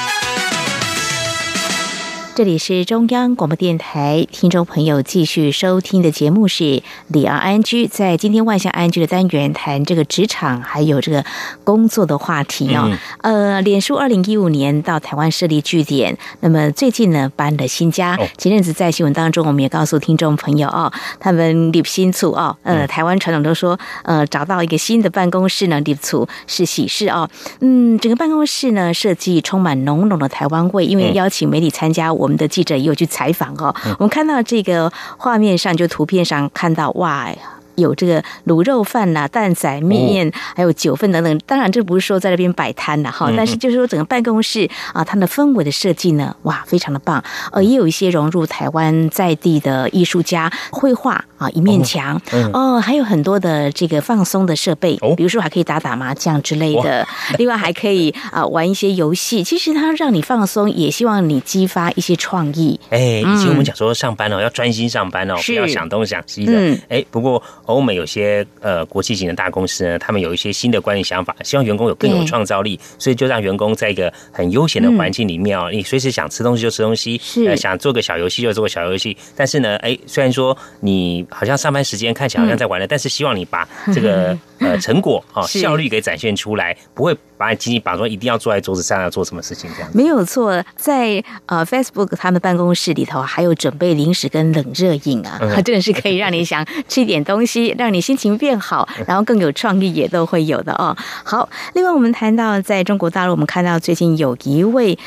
[2.36, 7.86] 这里是中央广播电台，听众朋友继续收听的节目是李昂安居。
[7.86, 11.24] 在今天万象安居的单元谈这个职场还有这个
[11.62, 12.90] 工作的话题哦。
[13.20, 18.18] 呃，脸书二零一五年到台湾设立据点，那么最近呢搬了新家。
[18.36, 27.30] 前阵子在新闻当中，我们也告诉听众朋友哦，他们立新处哦，呃，台湾传统都说，呃，找到一个新的办公室呢，立处是喜事哦。
[27.60, 32.12] 嗯，整个办公室呢设计充满浓浓的台湾味，因为邀请媒体参加。
[32.23, 37.28] 我们的记者也有去采访哦，我们看到这个画面上，就图片上看到哇。
[37.76, 41.38] 有这个卤肉饭呐、蛋仔面，还有酒份等等。
[41.46, 47.22] 当然，这不是说在那边摆摊的哈，但是就是说整个办公室啊，它的氛围的设计呢，哇，非常的棒。
[47.52, 52.20] 呃，也有一些融入台湾在地的艺术家绘画啊，一面墙
[52.52, 57.06] 哦，还有很多的这个放松的设备，比如说还可以打打麻将之类的。
[57.38, 59.42] 另外还可以啊玩一些游戏。
[59.44, 62.78] 其实它让你放松，也希望你激发一些创意。
[62.90, 66.78] 哎，以前我们讲说上班哦要专心上班哦，不要想东想西的。
[66.88, 67.42] 哎，不过。
[67.66, 77.56] 欧美有些呃国际型的大公司呢，他们有一些新的管理想法，希望员工有更有创造力，所以就让员工在一个很悠闲的环境里面哦，你随时想吃东西就吃东西，是。
[77.56, 79.16] 想做个小游戏就做个小游戏。
[79.36, 89.90] 但是呢，哎，虽然说你好像上班时间看起来好像在玩了，但是希望你把这个 呃 成果啊效率给展现出来，不会把你紧紧绑住一定要坐在桌子上要做什么事情这样。
[89.94, 100.96] 没有错，在呃 Facebook 他们办公室里头还有准备零食跟冷热饮啊， 真的是可以让你想吃一点东西，让你心情变好，然后更有创意也都会有的哦。
[101.24, 104.98] 好，另外我们谈到在中国大陆，我们看到最近有一位。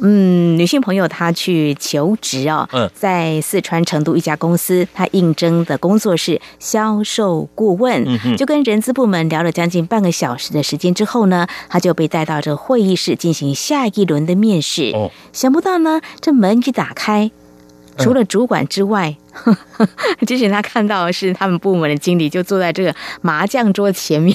[0.00, 14.92] 嗯，女性朋友她去求职哦，在四川成都一家公司，她应征的工作是销售顾问，嗯就跟人资部门聊了将近半个小时的时间之后呢，她就被带到这会议室进行下一轮的面试。
[14.94, 17.30] 哦想不到呢，这门一打开，
[17.98, 19.16] 除了主管之外。
[20.26, 24.34] 之前他看到是他们部门的经理就坐在这个麻将桌前面，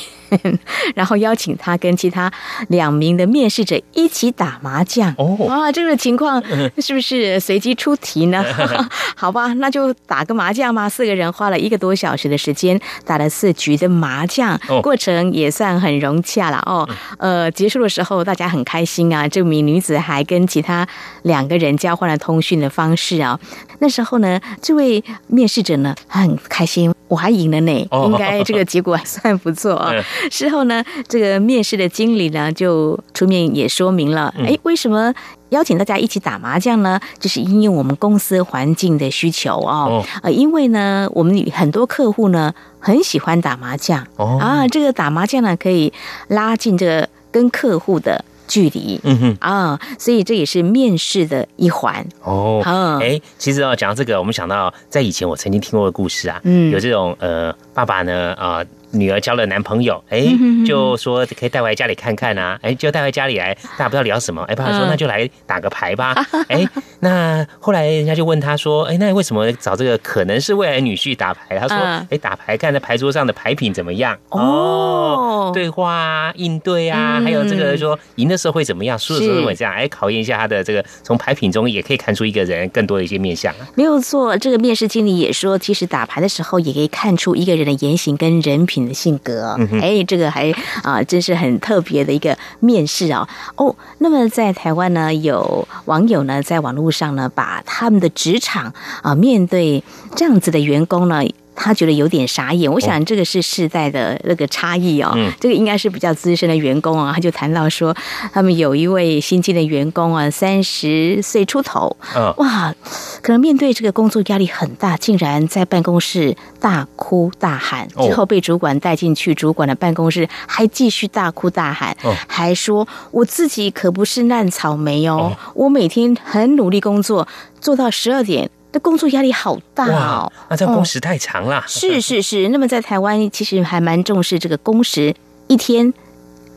[0.95, 2.31] 然后邀请他跟其他
[2.69, 5.13] 两名的面试者一起打麻将。
[5.17, 6.41] 哦，啊，这个情况
[6.77, 8.45] 是不是随机出题呢？
[9.17, 10.87] 好吧，那就打个麻将嘛。
[10.87, 16.87] 四个人花了一个多小时的时间打了四局的麻将，过程也算很融洽了哦。
[17.17, 19.27] 呃，结束的时候大家很开心啊。
[19.27, 20.87] 这名女子还跟其他
[21.23, 23.39] 两个人交换了通讯的方式啊。
[23.79, 24.90] 那时候呢，这位。
[25.27, 27.71] 面试者呢很开心，我还赢了呢，
[28.05, 29.93] 应该这个结果还算不错 啊。
[30.31, 35.13] 事后呢，这个面试的经理呢就出面也说明了，哎，为什么
[35.49, 36.99] 邀请大家一起打麻将呢？
[37.19, 40.03] 就是因为我们公司环境的需求哦。
[40.23, 44.05] 呃，因为呢，我们很多客户呢很喜欢打麻将
[44.39, 45.91] 啊，这个打麻将呢可以
[46.29, 48.23] 拉近这个跟客户的。
[48.51, 52.61] 距离，嗯哼啊，所以这也是面试的一环哦。
[53.01, 58.61] 哎，其实哦，讲到这个，我们想到在以前我曾经听过的故事啊，嗯，有这种呃，爸爸呢啊。
[58.91, 60.25] 女儿交了男朋友，哎，
[60.65, 66.13] 就说可以带回来家里看看啊，哎，就带回家里来，大家不知道聊什么，哎，爸爸说那就来打个牌吧，
[66.49, 66.67] 哎，
[66.99, 71.57] 那后来人家就问他说，哎，那为什么找这个可能是未来女婿打牌？
[71.57, 71.77] 他说，
[72.09, 74.17] 哎，打牌看在牌桌上的牌品怎么样？
[74.29, 83.53] 哦，对话啊应对啊，还有这个说赢的时候会怎么样，输的时候会这样，哎，考验一下他的这个从牌品中也可以看出一个人更多的一些面相。
[83.75, 88.80] 没有错，这个面试经理也说，其实打牌的时候也可以看出一个人的言行跟人品。
[88.87, 90.51] 的性格，哎，这个还
[90.83, 93.27] 啊，真是很特别的一个面试啊！
[93.55, 99.83] 哦，那么在台湾呢，有网友呢在网络上呢，把他们的职场啊，面对
[100.15, 101.23] 这样子的员工呢。
[101.55, 105.15] 他觉得有点傻眼，我想这个是世代的那个差异哦。
[105.39, 107.95] 这个应该是比较资深的员工啊，他就谈到说，
[108.33, 111.95] 他们有一位新进的员工啊，三十岁出头，
[112.37, 112.73] 哇，
[113.21, 121.95] 可能面对这个工作压力很大，竟然在办公室大哭大喊，之后被主管带进去主管的办公室，还继续大哭大喊，
[122.27, 127.27] 还说我自己可不是烂草莓哦，我每天很努力工作，
[127.59, 128.49] 做到十二点。
[128.71, 131.63] 的工作压力好大哦，那这工时太长了。
[131.67, 135.13] 是是是，那么在台湾其实还蛮重视这个工时，
[135.47, 135.93] 一天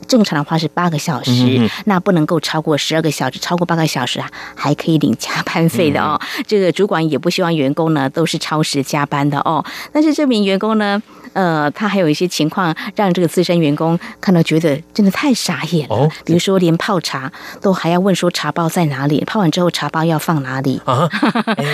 [0.07, 6.19] 正常的话是八个小时，那不能够超过十二个小时，超过八个小时啊还可以领加班费的哦。
[6.47, 9.65] 这个主管也不希望员工呢都是超时加班的哦。
[9.91, 11.01] 但是这名员工呢？
[11.35, 16.09] 呃，他还有一些情况让这个资深员工看到觉得真的太傻眼了。
[16.23, 17.31] 比如说，连泡茶
[17.61, 21.09] 都还要问说茶包在哪里，泡完之后茶包要放哪里啊？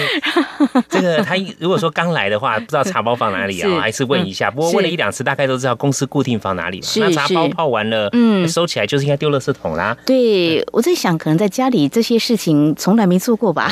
[0.89, 4.49] 这个他如果说刚来的话，不知道茶包放哪里啊，还是问一下。
[4.49, 6.82] 不过问了一两次，大概都知道公司固定放哪里。
[6.95, 9.95] 那茶包泡完了，嗯，收起来就是应该丢垃圾桶啦。
[10.05, 13.72] 对，我在想，可能在家里这些事情从来没做过吧。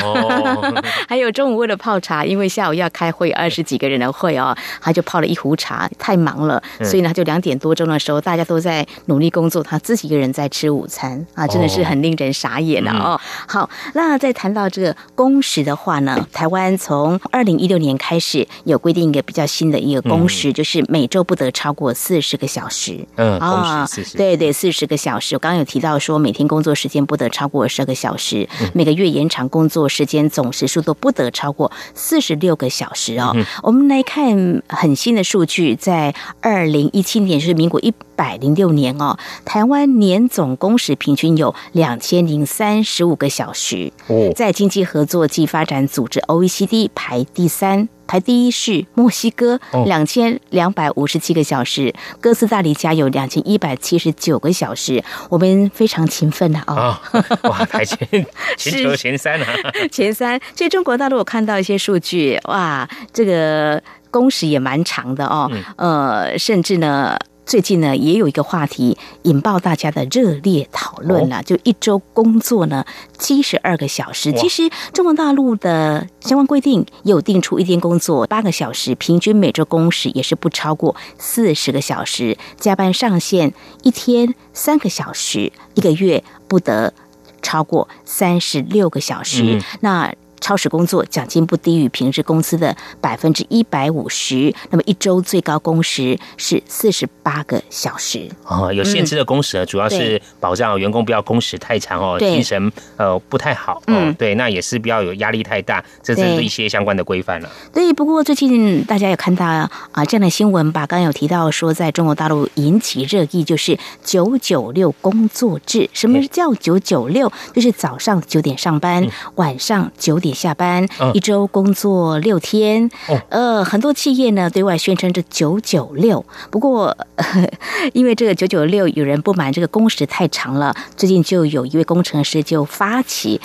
[1.08, 5.79] 还有中午为了泡茶，因为下午要开会，二十几个人的会哦，他就泡了一壶茶。
[5.98, 13.20] 太忙了，所以呢，就两点多钟的时候，大家都在努力工作，他自己一个人在吃午餐啊，真的是很令人傻眼了哦。
[13.46, 23.06] 好，那再谈到这个工时的话呢，台湾从二零一六年开始有规定一个比较新的一个工时，就是每周不得超过四十个小时。
[23.16, 25.36] 嗯，啊，对对，四十个小时。
[25.36, 33.36] 我刚刚有提到说，每天工作时间不得超过十二个小时，每个月延长工作时间总时数都不得超过四十六个小时哦。
[33.62, 35.69] 我们来看很新的数据。
[35.76, 43.92] 在二零一七年，就是民国一百零六年哦，台湾年总工时平均有两千零三十五个小时，
[44.34, 47.88] 在经济合作暨发展组织 OECD 排第三。
[48.06, 55.00] 排第一是墨西哥，两千两百五十七个小时；哥斯达黎加有两千一百七十九个小时。
[55.28, 57.00] 我们非常勤奋的啊！
[57.44, 59.46] 哇，排前全球 前三啊！
[59.92, 60.40] 前三。
[60.56, 63.80] 所以中国大陆我看到一些数据，哇，这个
[64.10, 67.16] 工时也蛮长的哦，呃，甚至呢。
[67.46, 72.84] 最近呢，也有一个话题引爆大家的热烈讨论了，就一周工作呢
[73.18, 74.32] 七十二个小时。
[74.34, 83.52] 其实中国大陆的相关规定有定出一天工作八个小时，平均每周工时也是不超过四十个小时，加班上限
[83.82, 86.94] 一天三个小时，一个月不得
[87.42, 89.60] 超过三十六个小时。
[89.80, 98.28] 那超时工作奖金不低于平时工资的百分之一百五十，那么一周最高工时是四十八个小时。
[98.44, 103.82] 哦，有限制的工时呢，主要是保障员工不要工时太长哦，精神呃不太好。
[103.86, 107.50] 嗯，对，那也是不要有压力太大，这是一些相关的规范了。
[107.72, 110.86] 对，不过最近大家有看到啊这样的新闻吧？
[110.86, 115.90] 刚刚有提到说，在中国大陆引起热议就是九九六工作制。
[115.92, 117.30] 什么叫九九六？
[117.52, 120.29] 就是早上九点上班，晚上九点。
[120.32, 122.90] 下班一周工作六天，
[123.28, 126.24] 呃，很多企业呢对外宣称这九九六。
[126.50, 126.96] 不过，
[127.92, 133.40] 因为这个九九六有人不满这个工时太长了，最近就有一位工程师就发起。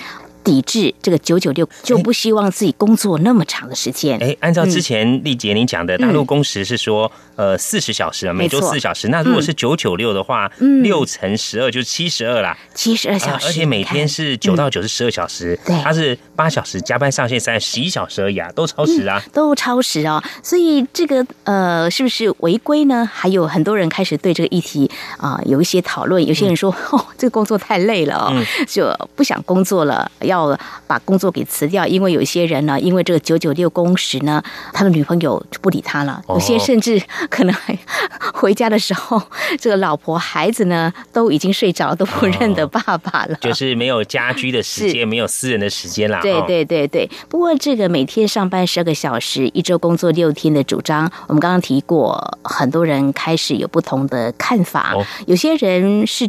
[0.46, 4.16] 抵制这个九九六，就不希望自己工作那么长的时间。
[4.22, 9.08] 哎，按照之前丽姐您讲的，大陆工时是说，呃，四十小时，每周四小时。
[9.08, 10.48] 那如果是九九六的话，
[10.84, 20.22] 六乘十二就是七十二啦，七十二小时，而且每天是九到九是十二小时，对，它是八小时加班上限三十一小时而已啊，都超时啊，都超时哦。
[20.44, 23.04] 所以这个呃，是不是违规呢？
[23.12, 24.88] 还有很多人开始对这个议题
[25.18, 26.24] 啊有一些讨论。
[26.24, 28.32] 有些人说， 哦，这个工作太累了哦，
[28.68, 30.35] 就不想工作了，要。
[30.36, 36.22] 要把工作给辞掉，因为有一些人呢，因为这个九九六工时呢，他的女朋友就不理他了。
[36.28, 37.76] 有些甚至可能还
[38.34, 39.20] 回家的时候，
[39.58, 43.36] 这个老婆孩子呢都已经睡着，都不认得爸爸了。
[43.40, 46.20] 就是没有家居的时间，没有私人的时间啦。
[46.20, 47.08] 对对对对。
[47.28, 54.94] 不过这个每天上班十二个小时，一周工作六天的主张，我们刚刚提过，很多人开始有不同的看法。
[55.26, 56.28] 有些人是。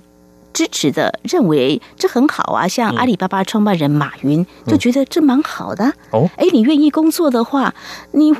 [0.57, 6.27] 支持的认为这很好啊，像阿里巴巴创办人马云就觉得这蛮好的哦。
[6.35, 7.75] 哎，你愿意工作的话，
[8.13, 8.33] 你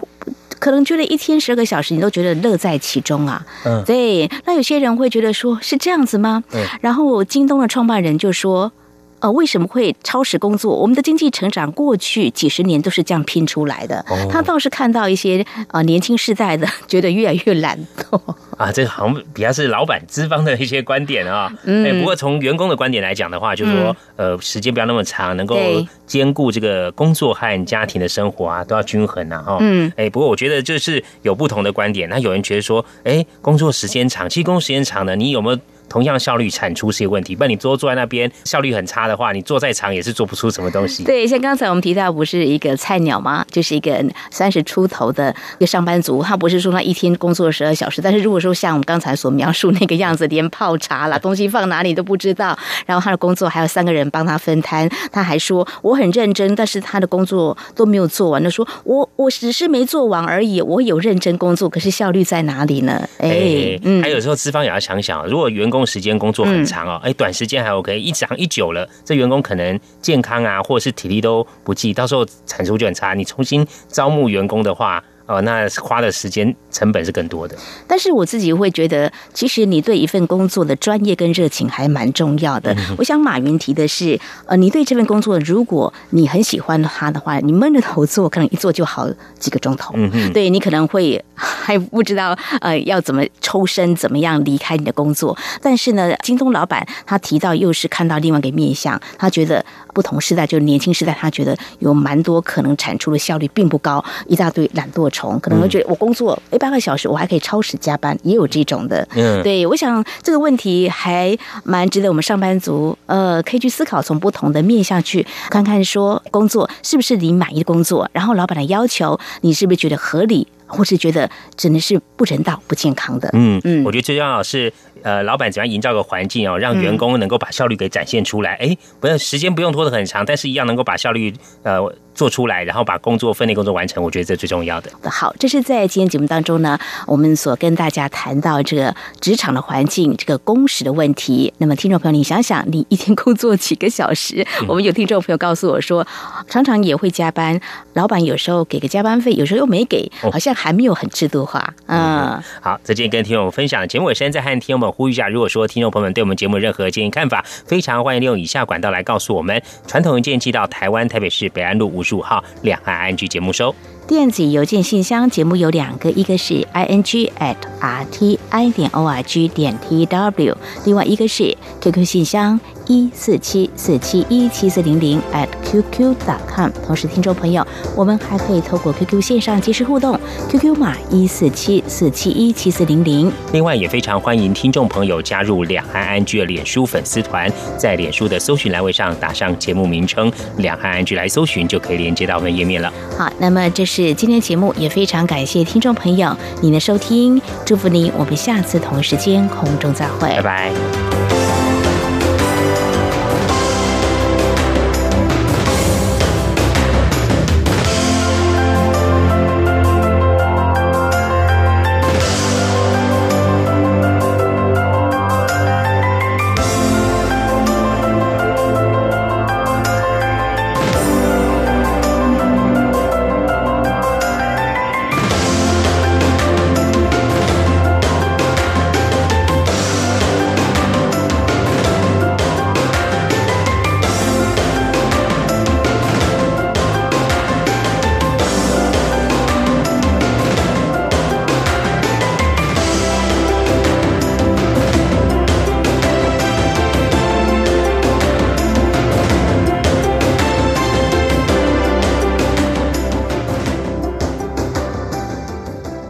[0.58, 3.46] 可能觉得一天十二个小时，你都觉得乐在其中啊。
[3.66, 4.28] 嗯，对。
[4.46, 6.44] 那有些人会觉得说是这样子吗？
[6.54, 6.66] 嗯。
[6.82, 8.72] 然后京东的创办人就说。
[9.20, 10.76] 呃，为什么会超时工作？
[10.76, 14.06] 我们的经济成长过去几十年都是这样拼出来的。
[14.30, 18.20] 他倒是看到一些呃年轻世代的 觉得越来越懒惰
[18.58, 21.52] 啊，这好像比较是老板资方的一些观点啊。
[21.64, 25.58] 嗯，不过从员工的观点来讲的话，就是说呃时间不要那么长，能够
[26.06, 29.42] 兼顾这个工作和家庭的生活啊，都要均衡啊。
[29.42, 32.08] 哈，嗯，哎，不过我觉得就是有不同的观点。
[32.10, 35.60] 那有人觉得说，哎，工作时间长，其实工作时间长呢，你有没有？
[35.90, 41.04] 同样效率产出是一个问题，不然你坐坐在那边效率很差的话，你坐再长也是做不出什么东西。
[41.04, 43.46] 对，像刚才我们提到，不是一个菜鸟吗？
[43.52, 63.08] 就是一个三十出头的一个上班族，他不是说他一天工作十二小时，但是如果说像我们刚才所描述那个样子，连泡茶啦、东西放哪里都不知道，然后他的工作还有三个人帮他分摊，他还说我很认真，但是他的工作都没有做完，他说我我只是没做完而已，我有认真工作，可是效率在哪里呢？
[63.20, 73.14] 哎，嗯，还有时候资方也要想想，如果员工时间工作很长哦，哎，短时间还 OK，一长一久了，这员工可能健康啊，或者是体力都不济，到时候产出就很差。
[73.14, 75.04] 你重新招募员工的话。
[75.28, 77.56] 哦，那花的时间成本是更多的。
[77.86, 82.76] 但是我自己会觉得，其实你对一份工作的专业跟热情还蛮重要的。
[82.98, 89.08] 我想马云提的是，呃，你对这份工作，如果你很喜欢他的话，你闷着头做，可能一做就好
[89.38, 89.94] 几个钟头。
[89.98, 90.34] 嗯嗯。
[90.34, 95.38] 对你可能会还不知道呃要怎么抽身，怎么样离开你的工作。
[95.62, 99.64] 但是呢，京东老板他提到又是看到另外一个面向，他觉得
[99.98, 105.40] 不同时代，就是年轻时代，他觉得有蛮多可能产出的效率并不高，一大堆懒惰虫。
[105.40, 109.08] 可能会觉得我工作一八个小时，我还可以超时加班，也有这种的。
[109.16, 123.28] 嗯，对，我想这个问题还蛮值得我们上班族呃可以去思考，从不同的面向去看看，说工作是不是你满意的工作，然后老板的要求你是不是觉得合理，或是觉得只能是不人道、不健康的。
[123.34, 124.72] 嗯嗯，我觉得最重要是。
[125.04, 128.56] 呃，老板怎样营造个环境哦，让员工能够把效率给展现出来？
[128.56, 131.34] 哎，不要时间不用拖得很长，但是一样能够把效率
[131.64, 131.80] 呃
[132.18, 134.04] 做出来，然后把工作分内工作完成。
[134.04, 134.92] 我觉得这最重要的。
[135.04, 141.54] 好，这是在今天节目当中呢，我们所跟大家谈到这个职场的环境，这个工时的问题。
[141.60, 144.44] 那么，听众朋友，你想想，你一天工作几个小时？
[144.68, 146.08] 我们有听众朋友告诉我说，
[146.48, 147.62] 常常也会加班，
[147.94, 151.72] 老板有时候给个加班费，有时候又没给，好像还没有很制度化。
[151.86, 154.88] 嗯，好，这今天跟听众们分享的节目尾声，在和听众们。
[154.88, 159.62] 们呼吁一下，如果说听众朋友们对我们节目任何建议看法，非常欢迎利用以下管道来告诉我们。
[159.86, 163.76] 传统文件寄到台湾台北市北安路五十五号两岸 I N G 节目收。
[164.08, 170.56] 电子邮件信箱节目有两个，一个是 i n g at r t i 点 o r g 点 t w，
[170.86, 172.58] 另外一个是 QQ 信箱
[172.88, 176.70] 一四七四七一七四零零 at qq dot com。
[176.86, 177.66] 同时，听众朋友，
[177.96, 180.20] 我们还可以透过 QQ 线上及时互动
[180.50, 183.32] ，QQ 码一四七四七一七四零零。
[183.52, 192.92] 另外，也非常欢迎听众朋友加入两岸安居的脸书粉丝团，在脸书的搜寻栏位上打上节目名称“两岸安居”来搜寻，就可以连接到我们的页面了。
[193.18, 201.27] 好，那么这是今天节目，也非常感谢听众朋友您的收听，祝福您，我们下次同一时间空中再会，拜拜。